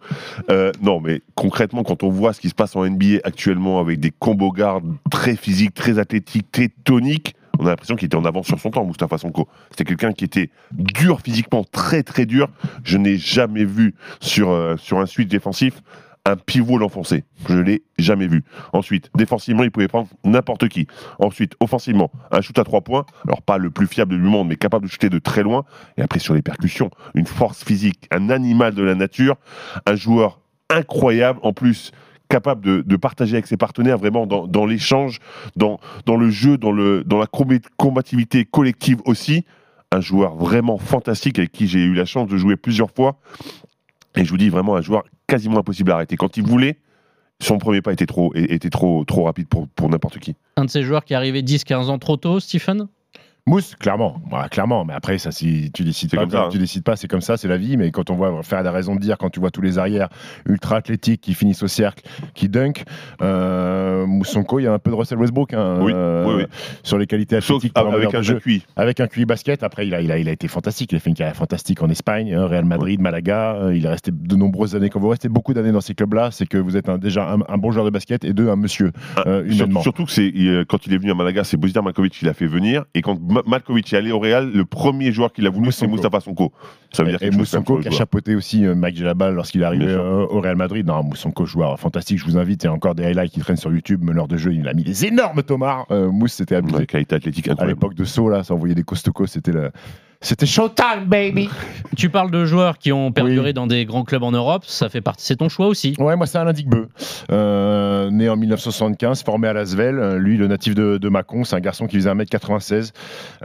[0.50, 4.00] Euh, non mais concrètement quand on voit ce qui se passe en NBA actuellement avec
[4.00, 7.36] des combos gardes très physiques, très athlétiques, très toniques.
[7.60, 9.46] On a l'impression qu'il était en avance sur son temps, Mustapha Sonko.
[9.70, 12.48] C'était quelqu'un qui était dur physiquement, très très dur.
[12.84, 15.82] Je n'ai jamais vu sur, euh, sur un switch défensif
[16.24, 17.24] un pivot l'enfoncer.
[17.48, 18.44] Je l'ai jamais vu.
[18.72, 20.86] Ensuite, défensivement, il pouvait prendre n'importe qui.
[21.18, 23.06] Ensuite, offensivement, un shoot à trois points.
[23.26, 25.64] Alors, pas le plus fiable du monde, mais capable de shooter de très loin.
[25.96, 29.36] Et après, sur les percussions, une force physique, un animal de la nature,
[29.86, 31.40] un joueur incroyable.
[31.42, 31.92] En plus,
[32.28, 35.18] capable de, partager avec ses partenaires vraiment dans, l'échange,
[35.56, 39.44] dans, le jeu, dans, dans la combat- combativité collective aussi.
[39.92, 43.18] Un joueur vraiment fantastique avec qui j'ai eu la chance de jouer plusieurs fois.
[44.16, 46.16] Et je vous dis vraiment un joueur quasiment impossible à arrêter.
[46.16, 46.78] Quand il voulait,
[47.40, 50.34] son premier pas était trop, était trop, trop rapide pour, pour n'importe qui.
[50.56, 52.88] Un de ces joueurs qui est arrivé 10-15 ans trop tôt, Stephen?
[53.50, 54.20] Mousse, clairement,
[54.50, 54.84] clairement.
[54.84, 57.36] Mais après, ça, si tu décides pas, comme ça, tu décides pas, c'est comme ça,
[57.36, 57.76] c'est la vie.
[57.76, 60.08] Mais quand on voit faire la raison de dire, quand tu vois tous les arrières
[60.48, 62.84] ultra athlétiques qui finissent au cercle, qui dunk,
[63.22, 66.44] euh, Moussonko, il y a un peu de Russell Westbrook hein, Oui, euh, oui, oui.
[66.82, 67.74] sur les qualités Sauf athlétiques.
[67.74, 68.38] pour avec un jeu.
[68.38, 68.62] QI.
[68.76, 69.62] Avec un QI basket.
[69.62, 70.92] Après, il a, il a, il a été fantastique.
[70.92, 73.54] Il a fait une carrière fantastique en Espagne, hein, Real Madrid, Malaga.
[73.56, 74.90] Euh, Il est resté de nombreuses années.
[74.90, 77.38] Quand vous restez beaucoup d'années dans ces clubs-là, c'est que vous êtes un- déjà un,
[77.48, 78.92] un bon joueur de basket et deux, un monsieur,
[79.26, 79.82] euh, Sur- humainement.
[79.82, 82.34] surtout que c'est euh, quand il est venu à Malaga, c'est Bozidar Malkovic qui l'a
[82.34, 82.84] fait venir.
[82.94, 85.86] Et quand Ma- Malkovic est allé au Real, le premier joueur qu'il a voulu, c'est
[85.86, 86.52] Moustapha Sonko.
[86.92, 89.86] Ça veut dire et Moussonko qui a chapeauté aussi euh, Mike Gelabal lorsqu'il est arrivé
[89.86, 90.86] euh, au Real Madrid.
[90.86, 92.64] Non, Moussonko, joueur fantastique, je vous invite.
[92.64, 94.02] Il y a encore des highlights qui traînent sur YouTube.
[94.02, 95.86] Meneur de jeu, il a mis des énormes tomards.
[95.90, 96.86] Euh, Mousse, c'était abusé.
[97.10, 99.70] Athlétique À l'époque de Saut, là, ça envoyait des costocos, c'était le...
[100.22, 101.48] C'était Showtime, baby
[101.96, 105.00] Tu parles de joueurs qui ont perduré dans des grands clubs en Europe, ça fait
[105.00, 105.94] partie, c'est ton choix aussi.
[105.98, 106.88] Ouais, moi c'est Alain Digbeu,
[107.32, 109.98] euh, né en 1975, formé à Lasvel.
[109.98, 112.92] Euh, Lui, le natif de, de Mâcon, c'est un garçon qui faisait 1m96.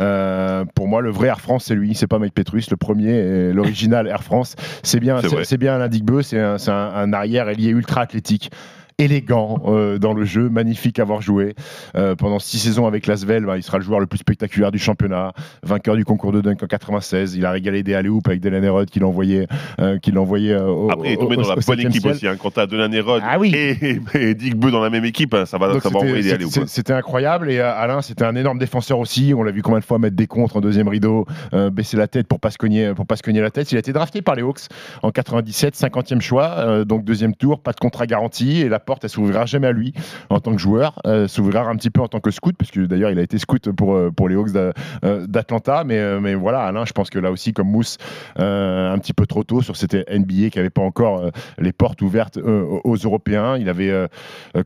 [0.01, 3.11] Euh, pour moi, le vrai Air France, c'est lui, c'est pas Mike Petrus, le premier,
[3.13, 4.55] et l'original Air France.
[4.83, 8.51] C'est bien, C'est bien Alain Digbeu, c'est un, c'est un- un arrière ailier ultra athlétique.
[8.97, 11.53] Élégant euh, dans le jeu, magnifique à avoir joué.
[11.95, 14.79] Euh, pendant six saisons avec Lasvel, bah, il sera le joueur le plus spectaculaire du
[14.79, 15.33] championnat,
[15.63, 17.35] vainqueur du concours de dunk en 96.
[17.35, 19.47] Il a régalé des alley avec Delan Herod qui l'envoyait
[19.79, 22.13] euh, qui l'envoyait euh, au Après, il est tombé au- dans la bonne équipe ciel.
[22.13, 22.27] aussi.
[22.27, 22.35] Hein.
[22.41, 23.51] Quand t'as Delan Herod Ah oui.
[23.53, 26.21] et, et Dick Beu dans la même équipe, hein, ça va, Donc ça va envoyer
[26.23, 29.33] des alley c'était- C'était incroyable et Alain c'était un énorme défenseur aussi.
[29.35, 31.25] On l'a vu combien de fois mettre des contres en deuxième rideau,
[31.71, 33.71] baisser la tête pour pas se cogner pour pas se cogner la tête.
[33.71, 34.61] Il a été drafté par les Hawks
[35.03, 39.09] en 97, 50e choix, donc deuxième tour, pas de contrat garanti et la porte elle
[39.09, 39.93] s'ouvrira jamais à lui
[40.29, 42.81] en tant que joueur, euh, s'ouvrira un petit peu en tant que scout parce que
[42.81, 45.83] d'ailleurs il a été scout pour euh, pour les Hawks euh, d'Atlanta.
[45.85, 47.97] Mais euh, mais voilà Alain, je pense que là aussi comme Mousse
[48.39, 51.29] euh, un petit peu trop tôt sur cette NBA qui avait pas encore
[51.59, 53.57] les portes ouvertes aux Européens.
[53.57, 53.91] Il avait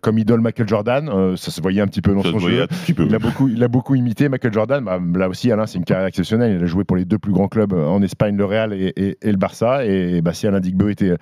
[0.01, 2.67] comme idole Michael Jordan, ça se voyait un petit peu dans Ça son jeu.
[3.07, 4.83] Il a beaucoup, il a beaucoup imité Michael Jordan.
[4.83, 6.57] Bah, là aussi, Alain, c'est une carrière exceptionnelle.
[6.57, 9.17] Il a joué pour les deux plus grands clubs en Espagne, le Real et, et-
[9.21, 9.85] et le Barça.
[9.85, 11.15] Et bah, si Alain Digbeu était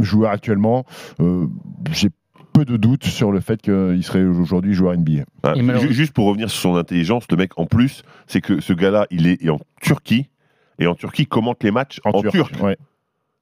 [0.00, 0.84] joueur actuellement,
[1.20, 1.46] euh,
[1.90, 2.10] j'ai
[2.52, 5.22] peu de doutes sur le fait qu'il serait aujourd'hui joueur NBA.
[5.42, 8.72] Ah, ju- Juste pour revenir sur son intelligence, le mec en plus, c'est que ce
[8.72, 10.28] gars-là, il est en Turquie
[10.78, 12.54] et en Turquie il commente les matchs en, turc, turc.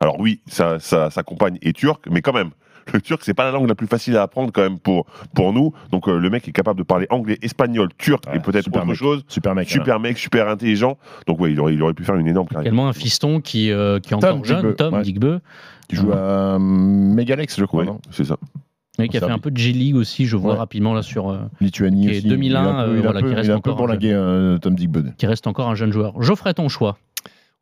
[0.01, 2.51] Alors oui, sa, sa, sa compagne est turque, mais quand même.
[2.95, 5.53] Le turc, c'est pas la langue la plus facile à apprendre quand même pour, pour
[5.53, 5.73] nous.
[5.93, 8.97] Donc euh, le mec est capable de parler anglais, espagnol, turc et peut-être autre mec.
[8.97, 9.23] chose.
[9.29, 9.69] Super mec.
[9.69, 10.97] Super mec, super intelligent.
[11.27, 12.63] Donc ouais, il aurait, il aurait pu faire une énorme carrière.
[12.67, 15.03] Également un fiston qui, euh, qui est Tom encore jeune, Tom ouais.
[15.03, 15.41] Digbeu.
[15.91, 17.85] Qui joue à Megalex, je crois.
[17.85, 18.37] non C'est ça.
[18.99, 20.59] Oui, qui a fait un peu de G-League aussi, je vois Ouais.
[20.59, 21.31] rapidement là sur.
[21.31, 22.29] euh, Lituanie qui est aussi.
[22.29, 23.57] 2001, il a un peu, euh, il a un voilà, peu- qui reste il un
[23.57, 25.05] encore un bourlingué, euh, Tom Digbeu.
[25.17, 26.21] qui reste encore un jeune joueur.
[26.23, 26.99] Geoffrey, ton choix.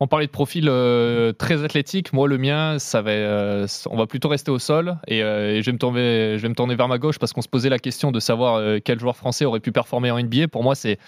[0.01, 2.13] On parlait de profil euh, très athlétique.
[2.13, 5.61] Moi, le mien, ça va, euh, on va plutôt rester au sol et, euh, et
[5.63, 7.69] je, vais me tourner, je vais me tourner vers ma gauche parce qu'on se posait
[7.69, 10.49] la question de savoir euh, quel joueur français aurait pu performer en NBA.
[10.49, 10.99] Pour moi, c'est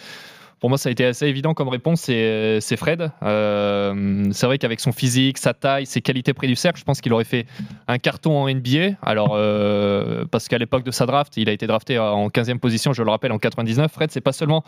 [0.60, 3.10] pour moi, ça a été assez évident comme réponse, c'est Fred.
[3.22, 7.00] Euh, c'est vrai qu'avec son physique, sa taille, ses qualités près du cercle, je pense
[7.00, 7.46] qu'il aurait fait
[7.88, 8.96] un carton en NBA.
[9.00, 12.92] Alors, euh, parce qu'à l'époque de sa draft, il a été drafté en 15e position,
[12.92, 13.90] je le rappelle, en 99.
[13.90, 14.62] Fred, c'est pas seulement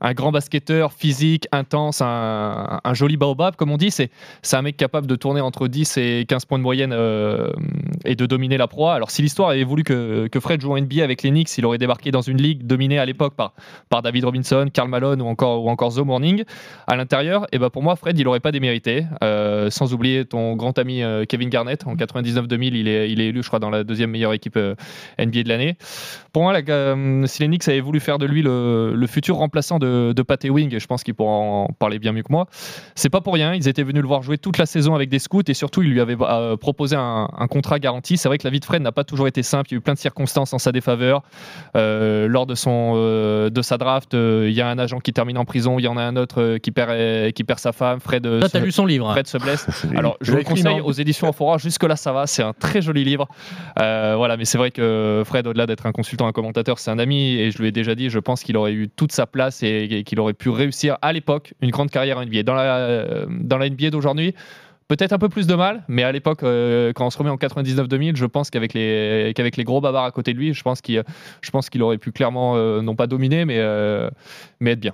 [0.00, 3.90] un grand basketteur physique, intense, un, joli baobab, comme on dit.
[3.90, 4.10] C'est
[4.52, 7.50] un mec capable de tourner entre 10 et 15 points de moyenne euh,
[8.04, 8.94] et de dominer la proie.
[8.94, 11.66] Alors, si l'histoire avait voulu que, que Fred joue en NBA avec les Knicks, il
[11.66, 13.54] aurait débarqué dans une ligue dominée à l'époque par,
[13.88, 16.44] par David Robinson, Karl Malone ou encore, ou encore Zo Morning.
[16.86, 19.06] À l'intérieur, et ben pour moi, Fred, il n'aurait pas démérité.
[19.22, 21.86] Euh, sans oublier ton grand ami euh, Kevin Garnett.
[21.86, 24.74] En 99-2000, il est, il est élu, je crois, dans la deuxième meilleure équipe euh,
[25.18, 25.76] NBA de l'année.
[26.32, 26.60] Pour moi, la,
[27.26, 30.44] si les Knicks avaient voulu faire de lui le, le futur remplaçant de, de Pat
[30.44, 32.46] Ewing, je pense qu'il pourra en parler bien mieux que moi.
[32.94, 33.54] C'est pas pour rien.
[33.54, 35.90] Ils étaient venus le voir jouer toute la saison avec des scouts et surtout, ils
[35.90, 36.16] lui avaient
[36.56, 38.16] proposé un, contrat garanti.
[38.16, 39.68] C'est vrai que la vie de Fred n'a pas toujours été simple.
[39.70, 41.22] Il y a eu plein de circonstances en sa défaveur.
[41.74, 45.78] Lors de, son, de sa draft, il y a un agent qui termine en prison,
[45.78, 48.00] il y en a un autre euh, qui, perd, euh, qui perd sa femme.
[48.00, 49.08] Fred, euh, Toi, t'as se- lu son livre.
[49.08, 49.12] hein.
[49.12, 49.66] Fred se blesse.
[49.96, 51.56] Alors, je vous le conseille aux éditions Enfora.
[51.58, 52.26] Jusque-là, ça va.
[52.26, 53.26] C'est un très joli livre.
[53.80, 56.98] Euh, voilà, mais c'est vrai que Fred, au-delà d'être un consultant, un commentateur, c'est un
[56.98, 57.36] ami.
[57.36, 59.84] Et je lui ai déjà dit, je pense qu'il aurait eu toute sa place et,
[59.90, 62.42] et qu'il aurait pu réussir à l'époque une grande carrière en NBA.
[62.42, 64.34] Dans la, dans la NBA d'aujourd'hui,
[64.86, 67.36] peut-être un peu plus de mal, mais à l'époque, euh, quand on se remet en
[67.36, 70.82] 99-2000, je pense qu'avec les, qu'avec les gros bavards à côté de lui, je pense
[70.82, 71.02] qu'il,
[71.40, 74.10] je pense qu'il aurait pu clairement, euh, non pas dominer, mais, euh,
[74.60, 74.92] mais être bien.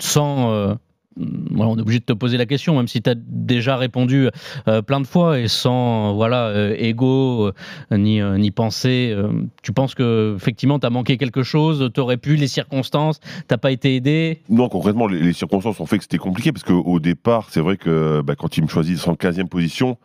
[0.00, 0.52] Sans.
[0.52, 0.74] euh,
[1.16, 4.28] voilà, on est obligé de te poser la question, même si tu as déjà répondu
[4.66, 7.52] euh, plein de fois et sans euh, voilà ego
[7.92, 9.16] ni, ni pensée.
[9.62, 13.58] tu penses que effectivement tu as manqué quelque chose, tu aurais pu, les circonstances, t'as
[13.58, 14.42] pas été aidé?
[14.48, 18.20] Non, concrètement, les, circonstances ont fait que c'était compliqué parce qu'au départ, c'est vrai que
[18.22, 19.98] bah, quand il me choisit en 15e position,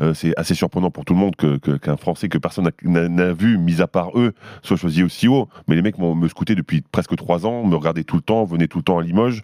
[0.00, 3.80] euh, c'est assez surprenant pour tout le monde qu'un Français que personne n'a- vu, mis
[3.80, 4.32] à part eux,
[4.62, 5.48] soit choisi aussi haut.
[5.68, 8.68] Mais les mecs me scouté depuis presque trois ans, me regardaient tout le temps, venaient
[8.68, 9.42] tout le temps à Limoges.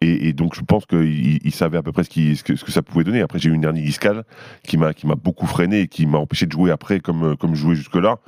[0.00, 3.20] Et, donc je pense qu'ils ils savaient à peu près ce, que, ça pouvait donner.
[3.20, 4.24] Après j'ai eu une hernie discale
[4.62, 8.18] qui m'a beaucoup freiné et qui m'a empêché de jouer après comme, je jouais jusque-là.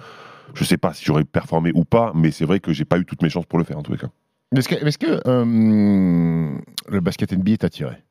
[0.55, 3.05] Je sais pas si j'aurais performé ou pas, mais c'est vrai que j'ai pas eu
[3.05, 4.09] toutes mes chances pour le faire en tous les cas.
[4.57, 6.59] Est-ce que, est-ce que, euh,
[6.89, 8.03] le basket NBA t'a tiré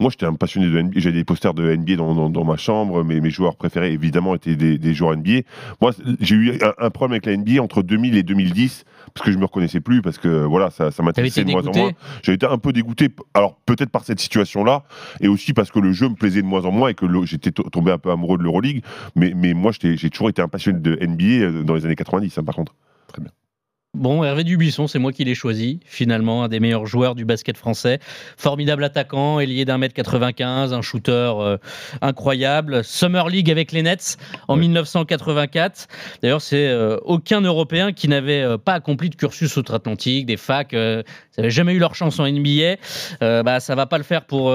[0.00, 1.00] Moi, j'étais un passionné de NBA.
[1.00, 3.02] J'ai des posters de NBA dans, dans- dans ma chambre.
[3.02, 5.40] Mais mes joueurs préférés, évidemment, étaient des, des joueurs NBA.
[5.80, 5.90] Moi,
[6.20, 8.84] j'ai eu un, un problème avec la NBA entre 2000 et 2010
[9.14, 11.72] parce que je me reconnaissais plus, parce que voilà, ça, ça m'intéressait de moins en
[11.80, 11.92] moins.
[12.22, 13.08] J'ai été un peu dégoûté.
[13.34, 14.84] Alors peut-être par cette situation-là,
[15.20, 17.50] et aussi parce que le jeu me plaisait de moins en moins et que j'étais
[17.50, 18.84] to- tombé un peu amoureux de l'Euroleague.
[19.16, 22.38] Mais, mais moi, j'ai toujours été un passionné de NBA euh, dans les années 90,
[22.38, 22.74] hein, par contre.
[23.98, 27.56] Bon, Hervé Dubuisson, c'est moi qui l'ai choisi, finalement, un des meilleurs joueurs du basket
[27.56, 27.98] français.
[28.36, 31.58] Formidable attaquant, ailier d'un mètre 95, un shooter euh,
[32.00, 32.84] incroyable.
[32.84, 35.88] Summer League avec les Nets en 1984.
[36.22, 40.72] D'ailleurs, c'est euh, aucun Européen qui n'avait euh, pas accompli de cursus outre-Atlantique, des facs,
[40.72, 41.04] ils
[41.36, 42.76] n'avaient jamais eu leur chance en NBA.
[43.20, 44.54] Bah, ça va pas le faire pour,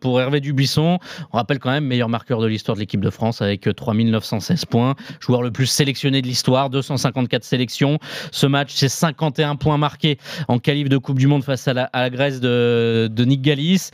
[0.00, 0.98] pour Hervé Dubuisson.
[1.32, 4.64] On rappelle quand même, meilleur marqueur de l'histoire de l'équipe de France avec euh, 3916
[4.66, 4.94] points.
[5.20, 7.98] Joueur le plus sélectionné de l'histoire, 254 sélections.
[8.32, 10.16] Ce match, c'est 51 points marqués
[10.48, 13.42] en qualif de Coupe du Monde face à la, à la Grèce de, de Nick
[13.42, 13.90] Gallis.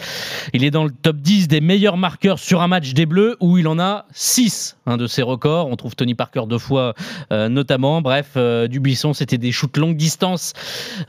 [0.52, 3.58] Il est dans le top 10 des meilleurs marqueurs sur un match des Bleus où
[3.58, 5.66] il en a 6 un de ses records.
[5.66, 6.94] On trouve Tony Parker deux fois
[7.32, 8.00] euh, notamment.
[8.00, 10.52] Bref, euh, Dubuisson, c'était des shoots longue distance,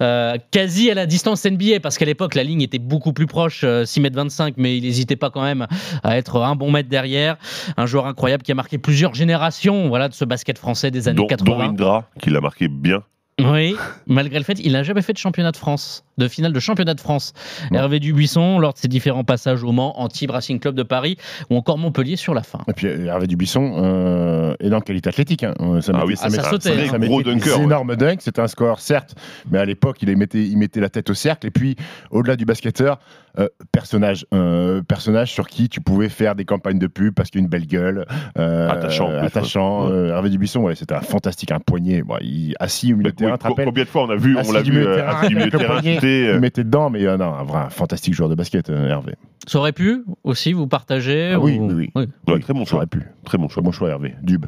[0.01, 3.61] euh, quasi à la distance NBA parce qu'à l'époque, la ligne était beaucoup plus proche,
[3.63, 5.67] euh, 6 mètres 25, mais il n'hésitait pas quand même
[6.03, 7.37] à être un bon mètre derrière.
[7.77, 11.17] Un joueur incroyable qui a marqué plusieurs générations voilà, de ce basket français des années
[11.17, 11.45] Dont, 80.
[11.45, 13.03] dont Indra, qui l'a marqué bien.
[13.39, 13.75] Oui,
[14.07, 16.93] malgré le fait, il n'a jamais fait de championnat de France, de finale de championnat
[16.93, 17.33] de France.
[17.71, 21.17] Hervé Dubuisson, lors de ses différents passages au Mans, Antibes Racing Club de Paris
[21.49, 22.59] ou encore Montpellier sur la fin.
[22.67, 25.43] Et puis euh, Hervé Dubuisson, euh, énorme qualité athlétique.
[25.43, 25.53] hein.
[25.59, 26.99] Euh, Ça Ah oui, ça ah, ça mettait- sautait, ça hein.
[26.99, 27.63] Gros dunker, ouais.
[27.63, 28.21] énormes dunks.
[28.21, 29.15] C'était un score, certes,
[29.51, 31.47] mais à l'époque, il mettait, il mettait la tête au cercle.
[31.47, 31.75] Et puis,
[32.11, 32.99] au-delà du basketteur,
[33.39, 37.39] euh, personnage, euh, personnage sur qui tu pouvais faire des campagnes de pub parce qu'il
[37.39, 38.05] a une belle gueule,
[38.39, 39.85] euh, Attachant, en plus, attachant.
[39.85, 39.91] ouais.
[39.93, 42.01] euh, Hervé Dubuisson, ouais, c'était un fantastique, un poignet.
[42.01, 44.61] Bon, il, assis au milieu de terrain, Combien de fois on a vu, on l'a
[44.63, 44.95] vu milieu de
[45.57, 48.29] terrain, le shooter, euh, Il mettait dedans, mais euh, non, un vrai un fantastique joueur
[48.29, 49.13] de basket, euh, Hervé.
[49.47, 52.07] Ça aurait pu aussi vous partager Ah oui, ou- oui, oui.
[52.27, 52.77] Ouais, très bon Ça choix.
[52.77, 53.01] aurait pu.
[53.25, 53.61] Très bon choix.
[53.63, 54.15] Bon choix, Hervé.
[54.23, 54.45] Dub.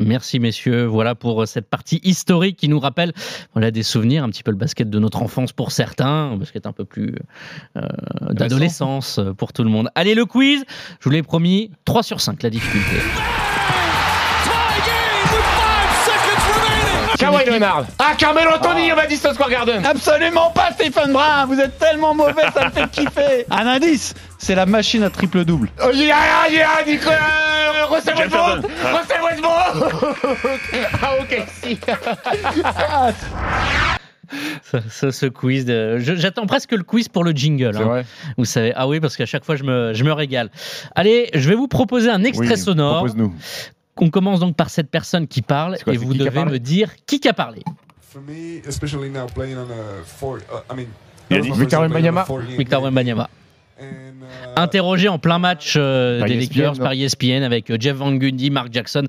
[0.00, 3.12] Merci messieurs, voilà pour cette partie historique qui nous rappelle
[3.52, 6.66] voilà, des souvenirs, un petit peu le basket de notre enfance pour certains, un basket
[6.66, 7.14] un peu plus
[7.76, 7.80] euh,
[8.32, 9.88] d'adolescence pour tout le monde.
[9.94, 10.64] Allez le quiz,
[10.98, 12.96] je vous l'ai promis, 3 sur 5 la difficulté.
[17.54, 17.86] Leonard.
[17.98, 19.84] Ah, Carmelo Anthony au Madison Square Garden.
[19.86, 21.46] Absolument pas, Stephen Brun.
[21.46, 23.46] Vous êtes tellement mauvais, ça me fait kiffer.
[23.50, 25.68] Un indice, c'est la machine à triple double.
[25.82, 26.16] Oh, yeah,
[26.50, 28.64] yeah, Nico, euh, Russell Westbrook.
[28.92, 30.14] Russell Westbrook.
[31.02, 31.78] ah, ok, si.
[34.64, 37.70] Ce, ce- ce quiz, de- je- j'attends presque le quiz pour le jingle.
[37.74, 37.84] C'est hein.
[37.86, 38.04] vrai
[38.36, 40.50] Vous savez, ah oui, parce qu'à chaque fois je me, je me régale.
[40.96, 43.06] Allez, je vais vous proposer un extrait Oui, sonore.
[44.00, 47.20] On commence donc par cette personne qui parle quoi, et vous devez me dire qui
[47.28, 47.62] a parlé.
[48.00, 50.86] For me, especially now playing on a four, uh, I mean,
[51.30, 51.30] Yannick.
[51.30, 52.26] that was my first Victor time playing on a Wembanyama.
[52.26, 53.28] 48 Victor.
[53.76, 57.76] And, uh, Interrogé en plein match euh, Par des ESPN, Lakers par ESPN avec euh,
[57.80, 59.02] Jeff Van Gundy, Mark Jackson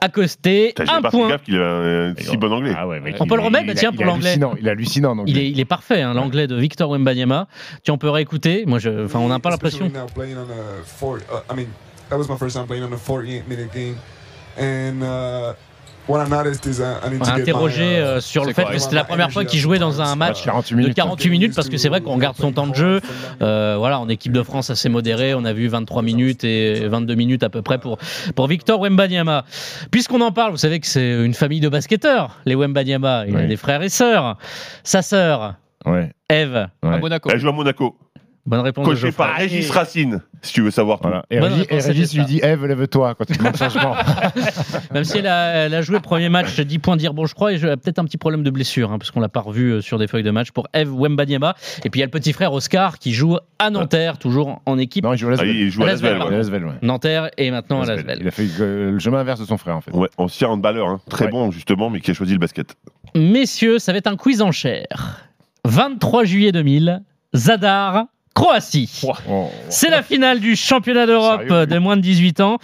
[0.00, 0.72] accosté.
[0.78, 1.28] Un pas fait point.
[1.28, 2.72] gaffe qu'il a un si bon anglais.
[2.74, 4.36] Ah ouais, mec, On il peut le remettre, il bah tiens, il pour l'anglais.
[4.58, 5.28] Il est hallucinant, donc.
[5.28, 7.48] Il est, il est parfait, hein, l'anglais de Victor Wembanyama.
[7.82, 8.64] Tiens, on peut réécouter.
[8.66, 9.90] Moi, je, enfin, on n'a pas l'impression.
[14.58, 15.54] Especially now playing on a
[16.06, 17.02] four, I mean, that was my first time playing on a 48 minute game.
[17.02, 19.30] And uh, On a interrogé uh, euh, sur le c'est fait que c'était la première
[19.30, 20.96] fois qu'il jouait dans un match 48 de minutes.
[20.96, 23.00] 48 minutes parce que c'est vrai qu'on garde son temps de jeu.
[23.42, 27.14] Euh, voilà, en équipe de France assez modéré, on a vu 23 minutes et 22
[27.14, 27.98] minutes à peu près pour,
[28.34, 29.44] pour Victor Wembanyama.
[29.90, 33.26] Puisqu'on en parle, vous savez que c'est une famille de basketteurs, les Wembanyama.
[33.26, 34.38] Il a des frères et sœurs.
[34.84, 35.56] Sa sœur,
[35.86, 36.10] Ouais.
[36.28, 36.68] Eve.
[36.82, 36.94] ouais.
[36.94, 37.30] À Monaco.
[37.32, 37.96] Elle joue à Monaco.
[38.48, 41.00] Bonne réponse Coché par Régis Racine, si tu veux savoir.
[41.02, 41.22] Voilà.
[41.30, 43.94] Et Régis, et lui dit Eve, lève-toi quand tu demandes changement.
[44.94, 47.56] Même si elle a, elle a joué premier match 10 points d'Irbon, je crois, et
[47.56, 49.80] elle a peut-être un petit problème de blessure, hein, parce qu'on l'a pas revu euh,
[49.82, 51.54] sur des feuilles de match pour Eve Wembanyama.
[51.84, 54.78] Et puis il y a le petit frère Oscar qui joue à Nanterre, toujours en
[54.78, 55.04] équipe.
[55.04, 55.56] non, il joue à Ah, Lasvel.
[55.56, 56.18] il joue à À Lasvel, Lasvel.
[56.18, 56.32] Il ouais.
[56.32, 56.72] est à Lasvel, ouais.
[56.80, 58.18] Nanterre et maintenant à Lasvel.
[58.22, 59.90] Il a fait le chemin inverse de son frère, en fait.
[59.92, 61.00] Ouais, ancien handballeur, hein.
[61.10, 61.30] très Ouais.
[61.30, 62.76] bon justement, mais qui a choisi le basket.
[63.14, 65.26] Messieurs, ça va être un quiz en chair.
[65.66, 67.02] 23 juillet 2000,
[67.36, 68.06] Zadar,
[68.38, 69.02] Croatie.
[69.28, 69.50] Oh.
[69.68, 72.58] C'est la finale du championnat d'Europe Sérieux de moins de 18 ans.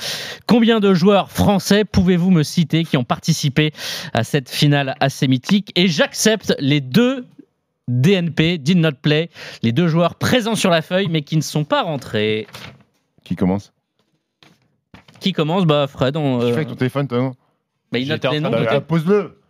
[0.47, 3.73] Combien de joueurs français pouvez-vous me citer qui ont participé
[4.13, 5.73] à cette finale assez mythique?
[5.75, 7.27] Et j'accepte les deux
[7.89, 9.31] DNP, did not play,
[9.63, 12.47] les deux joueurs présents sur la feuille mais qui ne sont pas rentrés.
[13.25, 13.73] Qui commence?
[15.19, 15.65] Qui commence?
[15.65, 16.17] Bah Fred.
[16.17, 17.35] On, Tu euh, fais avec ton téléphone, toi, non?
[17.91, 18.51] Bah, il note les noms.
[18.51, 19.41] Bah, Pose-le.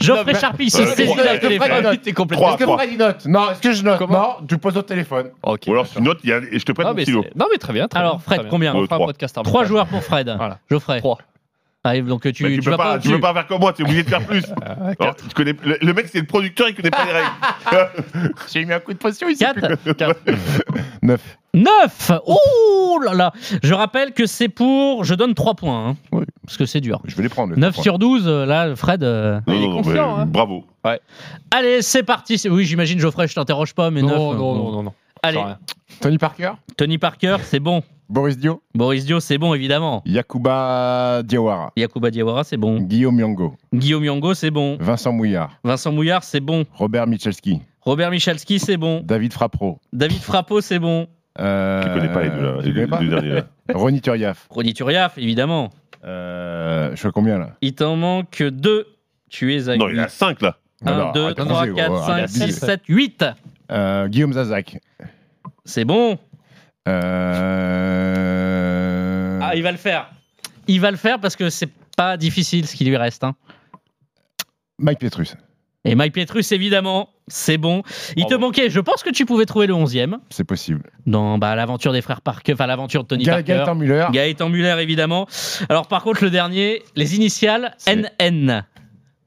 [0.00, 1.98] Geoffrey Charpie, c'est saisi le téléphone.
[2.02, 2.50] T'es complètement.
[2.50, 5.30] Est-ce que Fred il note Non, est-ce que je note Non, tu poses au téléphone.
[5.44, 7.24] Ou alors tu notes et je te prête mon stylo.
[7.34, 7.88] Non, mais très bien.
[7.94, 10.36] Alors, Fred, combien 3 joueurs pour Fred.
[10.70, 10.98] Geoffrey.
[11.00, 11.18] 3.
[11.84, 13.72] Ah, donc tu, bah, tu, tu, vas pas, pas tu veux pas faire comme moi,
[13.72, 14.44] tu es obligé de faire plus.
[14.66, 18.34] Ah, Alors, tu connais, le, le, mec, c'est le producteur, il connaît pas les règles.
[18.52, 19.44] J'ai mis un coup de pression ici.
[19.44, 20.18] 4,
[21.02, 21.38] 9.
[21.54, 25.04] 9 Oh là là Je rappelle que c'est pour.
[25.04, 25.88] Je donne 3 points.
[25.88, 26.24] Hein, oui.
[26.44, 27.00] Parce que c'est dur.
[27.04, 27.54] Je vais les prendre.
[27.54, 27.82] Les 9 points.
[27.82, 29.02] sur 12, euh, là, Fred.
[29.02, 30.26] Euh, non, il non, est conscient, mais, hein.
[30.26, 30.64] Bravo.
[30.84, 31.00] Ouais.
[31.50, 32.40] Allez, c'est parti.
[32.50, 34.18] Oui, j'imagine, Geoffrey, je t'interroge pas, mais non, 9.
[34.18, 34.92] Non, euh, non, non, non.
[35.22, 35.40] Allez,
[36.00, 37.82] Tony Parker, Tony Parker, c'est bon.
[38.08, 40.02] Boris Dio, Boris Dio, c'est bon, évidemment.
[40.06, 42.80] Yakuba Diawara, Yakuba Diawara, c'est bon.
[42.80, 44.78] Guillaume Yango, Guillaume Yango, c'est bon.
[44.80, 46.64] Vincent Mouillard, Vincent Mouillard, c'est bon.
[46.72, 49.02] Robert Michalski, Robert Michalski, c'est bon.
[49.04, 49.78] David Frappro.
[49.92, 51.06] David Frappo, c'est bon.
[51.38, 53.42] Euh, Je connais pas les deux, là, tu les deux- pas les deux derniers, là.
[53.74, 54.46] Ronny Turiaf.
[54.50, 55.70] Ronny Turiaf, évidemment.
[56.04, 58.86] Euh, je fais combien là Il t'en manque 2.
[59.28, 60.56] Tu es à Non, il y en a 5 là.
[60.84, 62.58] 1, Alors, 2, arrête de 3, manger, 4, gros, 5, arrête 6, d'abuser.
[62.66, 63.24] 7, 8.
[63.70, 64.78] Euh, Guillaume Zazac.
[65.68, 66.18] C'est bon.
[68.08, 69.38] Euh...
[69.42, 70.10] Ah, il va le faire.
[70.66, 73.22] Il va le faire parce que c'est pas difficile ce qui lui reste.
[73.24, 73.34] hein.
[74.78, 75.36] Mike Pietrus.
[75.84, 77.82] Et Mike Pietrus, évidemment, c'est bon.
[78.16, 78.46] Il te Bravo.
[78.46, 80.90] manquait, je pense que tu pouvais trouver le 11e C'est possible.
[81.06, 83.54] dans bah, l'aventure des frères Parker, enfin l'aventure de Tony Ga- Parker.
[83.58, 84.06] Gaëtan Muller.
[84.12, 85.26] Gaëtan Muller, évidemment.
[85.68, 88.64] Alors, par contre, le dernier, les initiales NN.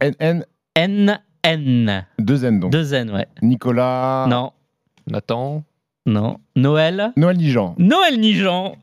[0.02, 1.20] NN.
[1.46, 2.06] NN.
[2.20, 2.72] Deux N donc.
[2.72, 3.28] Deux N, ouais.
[3.42, 4.26] Nicolas.
[4.30, 4.52] Non,
[5.08, 5.64] Nathan.
[6.06, 6.38] Non.
[6.56, 7.12] Noël.
[7.18, 7.76] Noël Nijan.
[7.78, 8.76] Noël Nijan.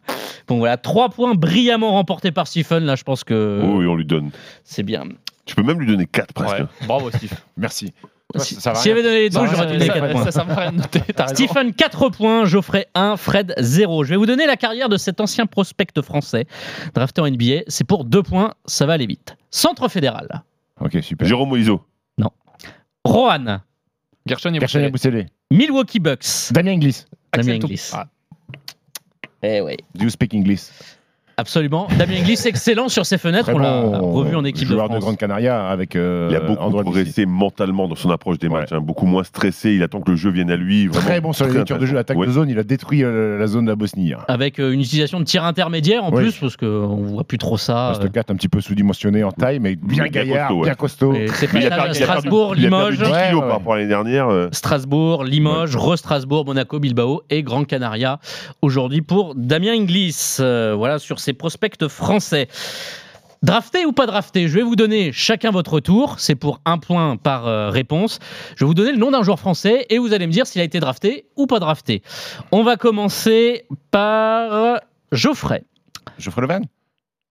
[0.47, 2.85] Bon, voilà, trois points brillamment remportés par Stephen.
[2.85, 4.31] Là, je pense que Oh, oui, on lui donne.
[4.65, 5.05] c'est bien.
[5.45, 6.59] Tu peux même lui donner 4 presque.
[6.59, 6.65] Ouais.
[6.87, 7.33] Bravo, Steve.
[7.57, 7.93] Merci.
[8.37, 10.25] Si, ça j'avais donné les Ça, deux, j'aurais ça, donné ça, 4 points.
[10.25, 10.73] ça, ça rien.
[11.17, 11.35] T'as raison.
[11.35, 14.05] Stephen 4 points, Geoffrey 1, Fred 0.
[14.05, 16.47] Je vais vous donner la carrière de cet ancien prospect français
[16.95, 17.63] drafté en NBA.
[17.69, 19.37] C'est pour 2 points, ça va aller vite.
[19.51, 20.43] Centre fédéral.
[20.81, 21.27] Ok, super.
[21.27, 21.81] Jérôme Moïso.
[23.05, 23.61] Rohan.
[24.29, 24.85] Gershon Gershon Yabusele.
[25.21, 25.31] Yabusele.
[25.51, 26.51] Milwaukee Bucks.
[26.53, 27.07] Damien Inglis.
[27.33, 27.91] Damien Axel Inglis.
[27.95, 28.09] Ah,
[29.41, 30.63] Eh oui, Do you speak English?
[31.39, 31.89] Absolument.
[31.99, 33.47] Damien Inglis, excellent sur ses fenêtres.
[33.47, 34.97] Très On l'a bon revu en équipe de joueur France.
[34.97, 38.49] de Grande Canaria avec euh, Il a beaucoup Android progressé mentalement dans son approche des
[38.49, 38.61] Ouais.
[38.61, 38.73] matchs.
[38.73, 38.81] hein.
[38.81, 39.73] Beaucoup moins stressé.
[39.73, 40.87] Il attend que le jeu vienne à lui.
[40.89, 42.27] Vraiment Très bon sur les lectures de jeu, attaque Ouais.
[42.27, 44.13] de zone, il a détruit euh, la zone de la Bosnie.
[44.13, 44.19] hein.
[44.29, 46.23] Avec euh, une utilisation de tir intermédiaire en Oui.
[46.25, 47.93] plus, parce qu'on voit plus trop ça.
[47.95, 50.65] Poste 4 un petit peu sous-dimensionné en taille, mais bien Bien gaillard, costaud, ouais.
[50.67, 51.15] bien costaud.
[51.55, 52.99] Il a Strasbourg, Limoges.
[52.99, 53.49] 10 Ouais, kilos ouais.
[53.49, 54.49] par rapport à l'année dernière.
[54.53, 58.19] Strasbourg, Limoges, Re-Strasbourg, Monaco, Bilbao et Gran Canaria
[58.63, 60.37] aujourd'hui pour Damien Inglis.
[60.39, 62.49] Voilà sur ses prospects français.
[63.43, 66.19] Drafté ou pas drafté Je vais vous donner chacun votre tour.
[66.19, 68.19] C'est pour un point par euh, réponse.
[68.57, 70.63] Je vais vous donner le nom d'un joueur français et vous allez me dire s'il
[70.63, 72.03] a été drafté ou pas drafté.
[72.51, 74.81] On va commencer par
[75.13, 75.65] Geoffrey.
[76.19, 76.63] Geoffrey Levan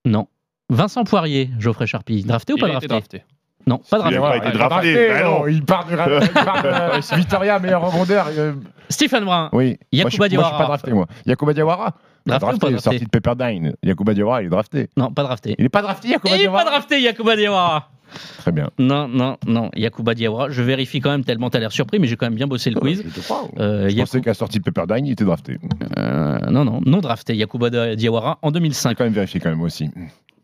[0.05, 0.27] Non.
[0.69, 2.23] Vincent Poirier, Geoffrey Charpie.
[2.23, 3.23] Drafté ou Il pas a drafté, été drafté.
[3.67, 4.17] Non, pas Il drafté.
[4.17, 5.07] a pas été drafté.
[5.09, 5.47] Bah non.
[5.47, 8.27] Il part du il part de meilleur rebondeur.
[8.37, 8.53] euh,
[8.89, 9.49] Stephen Brun.
[9.51, 9.77] Oui.
[9.91, 10.57] Yakuba moi, je, suis- moi, je suis Diawara.
[10.57, 11.05] pas drafté, moi.
[11.25, 11.93] Yakuba Diawara
[12.25, 13.73] Drafté ou pas drafté sorti de Pepperdine.
[13.83, 14.89] Yakuba Diawara, il est drafté.
[14.97, 15.55] Non, pas drafté.
[15.59, 17.89] Il est pas drafté, Yakuba Et il est Diawara pas drafté, Yakuba Diawara.
[18.37, 18.69] Très bien.
[18.79, 20.49] Non, non, non, Yakuba Diawara.
[20.49, 22.79] Je vérifie quand même tellement t'as l'air surpris, mais j'ai quand même bien bossé le
[22.79, 23.03] quiz.
[23.05, 23.47] Je te crois.
[23.59, 25.57] Euh, Je Yaku- pensais qu'à la sortie de Pepperdine, il était drafté.
[25.97, 28.97] euh, non, non, non drafté, Yakuba Di- Diawara en J'ai 2005.
[28.97, 29.89] quand même vérifié quand même aussi.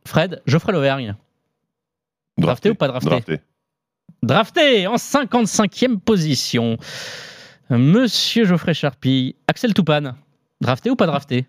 [0.06, 1.16] Fred, Geoffrey Lauvergne.
[2.38, 3.40] Drafté ou pas drafté Drafté.
[4.24, 6.78] Drafté en 55e position.
[7.70, 9.36] Monsieur Geoffrey Charpie.
[9.48, 10.16] Axel Toupane.
[10.62, 11.46] Drafté ou pas drafté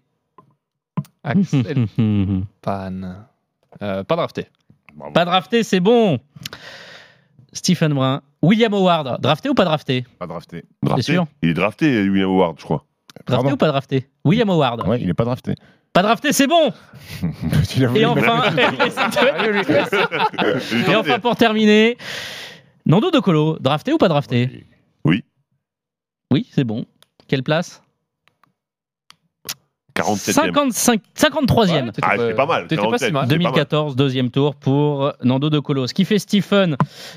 [1.22, 1.87] Axel
[2.61, 3.24] Pan.
[3.82, 4.47] Euh, pas drafté.
[5.12, 6.18] Pas drafté, c'est bon.
[7.53, 8.22] Stephen Brun.
[8.43, 9.20] William Howard.
[9.20, 10.64] Drafté ou pas drafté Pas drafté.
[10.82, 11.03] Drafté.
[11.03, 12.85] sûr Il est drafté, William Howard, je crois.
[13.26, 14.87] Drafté Pardon ou pas drafté William Howard.
[14.87, 15.55] Ouais, il est pas drafté.
[15.95, 16.72] Pas drafté, c'est bon.
[17.95, 18.53] Et enfin,
[21.07, 21.97] et pour terminer,
[22.84, 24.66] Nando De Colo, drafté ou pas drafté?
[25.05, 25.22] Oui.
[26.32, 26.84] Oui, c'est bon.
[27.28, 27.80] Quelle place?
[29.97, 30.32] 47e.
[30.32, 31.92] 55, 53e.
[31.92, 32.66] T'étais Ah, c'est pas mal.
[32.66, 32.99] T'étais pas si 47, mal.
[32.99, 33.28] c'est pas mal.
[33.28, 35.86] 2014, deuxième tour pour Nando De Colo.
[35.86, 36.76] Ce qui fait Stephen,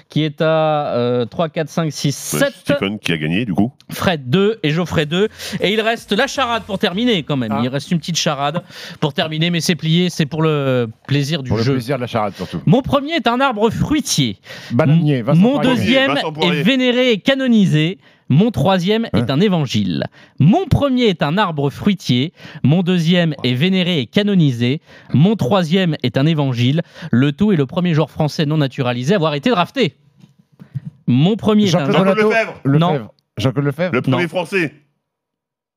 [0.10, 2.54] qui est à euh, 3, 4, 5, 6, Ouais, 7.
[2.54, 3.72] Stephen qui a gagné, du coup.
[3.90, 5.28] Fred 2 et Geoffrey 2.
[5.62, 7.52] Et il reste la charade pour terminer quand même.
[7.52, 7.62] Ah.
[7.64, 8.62] Il reste une petite charade
[9.00, 11.74] pour terminer, mais c'est plié, c'est pour le plaisir du Pour le jeu.
[11.74, 12.62] plaisir de la charade surtout.
[12.68, 14.38] Mon premier est un arbre fruitier.
[14.72, 17.98] Bananier, Mon deuxième Vincent est vénéré et canonisé.
[18.30, 20.04] Mon troisième est un évangile.
[20.40, 22.34] Mon premier est un arbre fruitier.
[22.64, 24.82] Mon deuxième est vénéré et canonisé.
[25.14, 26.82] Mon troisième est un évangile.
[27.12, 29.96] Le tout est le premier joueur français non naturalisé à avoir été drafté.
[31.08, 32.18] Mon premier est un Jean-Claude.
[32.18, 32.54] Lefebvre.
[32.66, 32.92] Non.
[32.94, 33.14] Lefebvre.
[33.38, 33.94] Jean-Claude Lefebvre.
[33.94, 34.28] Le premier Non.
[34.30, 34.74] français.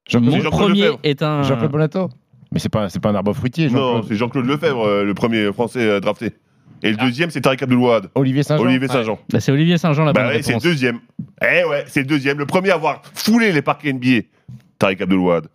[0.09, 0.99] Jean-Claude Mon Jean-Claude premier Lefebvre.
[1.05, 1.43] est un.
[1.45, 2.09] Jean-Claude Bonato.
[2.53, 3.69] Mais c'est pas, c'est pas un arbre fruitier.
[3.69, 4.05] Non, Jean-Claude.
[4.09, 6.33] c'est Jean-Claude Lefebvre, euh, le premier français euh, drafté.
[6.83, 8.11] Et le deuxième, c'est Tariq Abdelouad.
[8.15, 8.65] Olivier Saint-Jean.
[8.65, 9.19] Olivier Saint-Jean.
[9.31, 11.01] Bah, c'est Olivier Saint-Jean la Bah bonne ouais, c'est le deuxième.
[11.43, 12.39] Eh ouais, c'est le deuxième.
[12.39, 14.23] Le premier à avoir foulé les parquets NBA.
[14.79, 15.49] Tariq Abdelouad.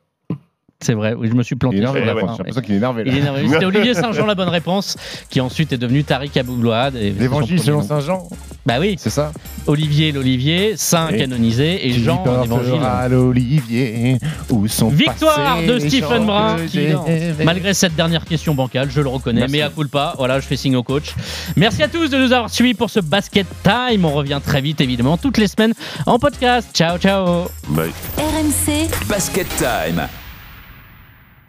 [0.86, 1.78] C'est vrai, oui, je me suis planté.
[1.78, 2.62] Il est énervé, sur la fin, ouais.
[2.62, 3.04] qu'il est énervé.
[3.04, 3.12] là.
[3.12, 3.48] Il est énervé.
[3.50, 4.98] C'était Olivier Saint-Jean la bonne réponse,
[5.32, 6.96] qui ensuite est devenu Tariq Aboulouad.
[6.96, 7.82] et- L'évangile selon.
[7.82, 8.28] Saint-Jean.
[8.68, 9.32] Bah oui, C'est ça.
[9.68, 12.72] Olivier l'Olivier, Saint Et canonisé et Jean en évangile.
[12.74, 14.18] portera l'Olivier
[14.52, 16.80] où sont Victoire passés de les Stephen Brun, qui,
[17.44, 19.54] malgré cette dernière question bancale, je le reconnais, Merci.
[19.54, 20.14] mais à coup pas.
[20.18, 21.14] Voilà, je fais signe au coach.
[21.56, 24.06] Merci à tous de nous avoir suivis pour ce basket time.
[24.06, 25.74] On revient très vite, évidemment, toutes les semaines
[26.06, 26.70] en podcast.
[26.74, 27.46] Ciao, ciao.
[27.70, 27.92] Bye.
[28.18, 30.08] RMC Basket Time.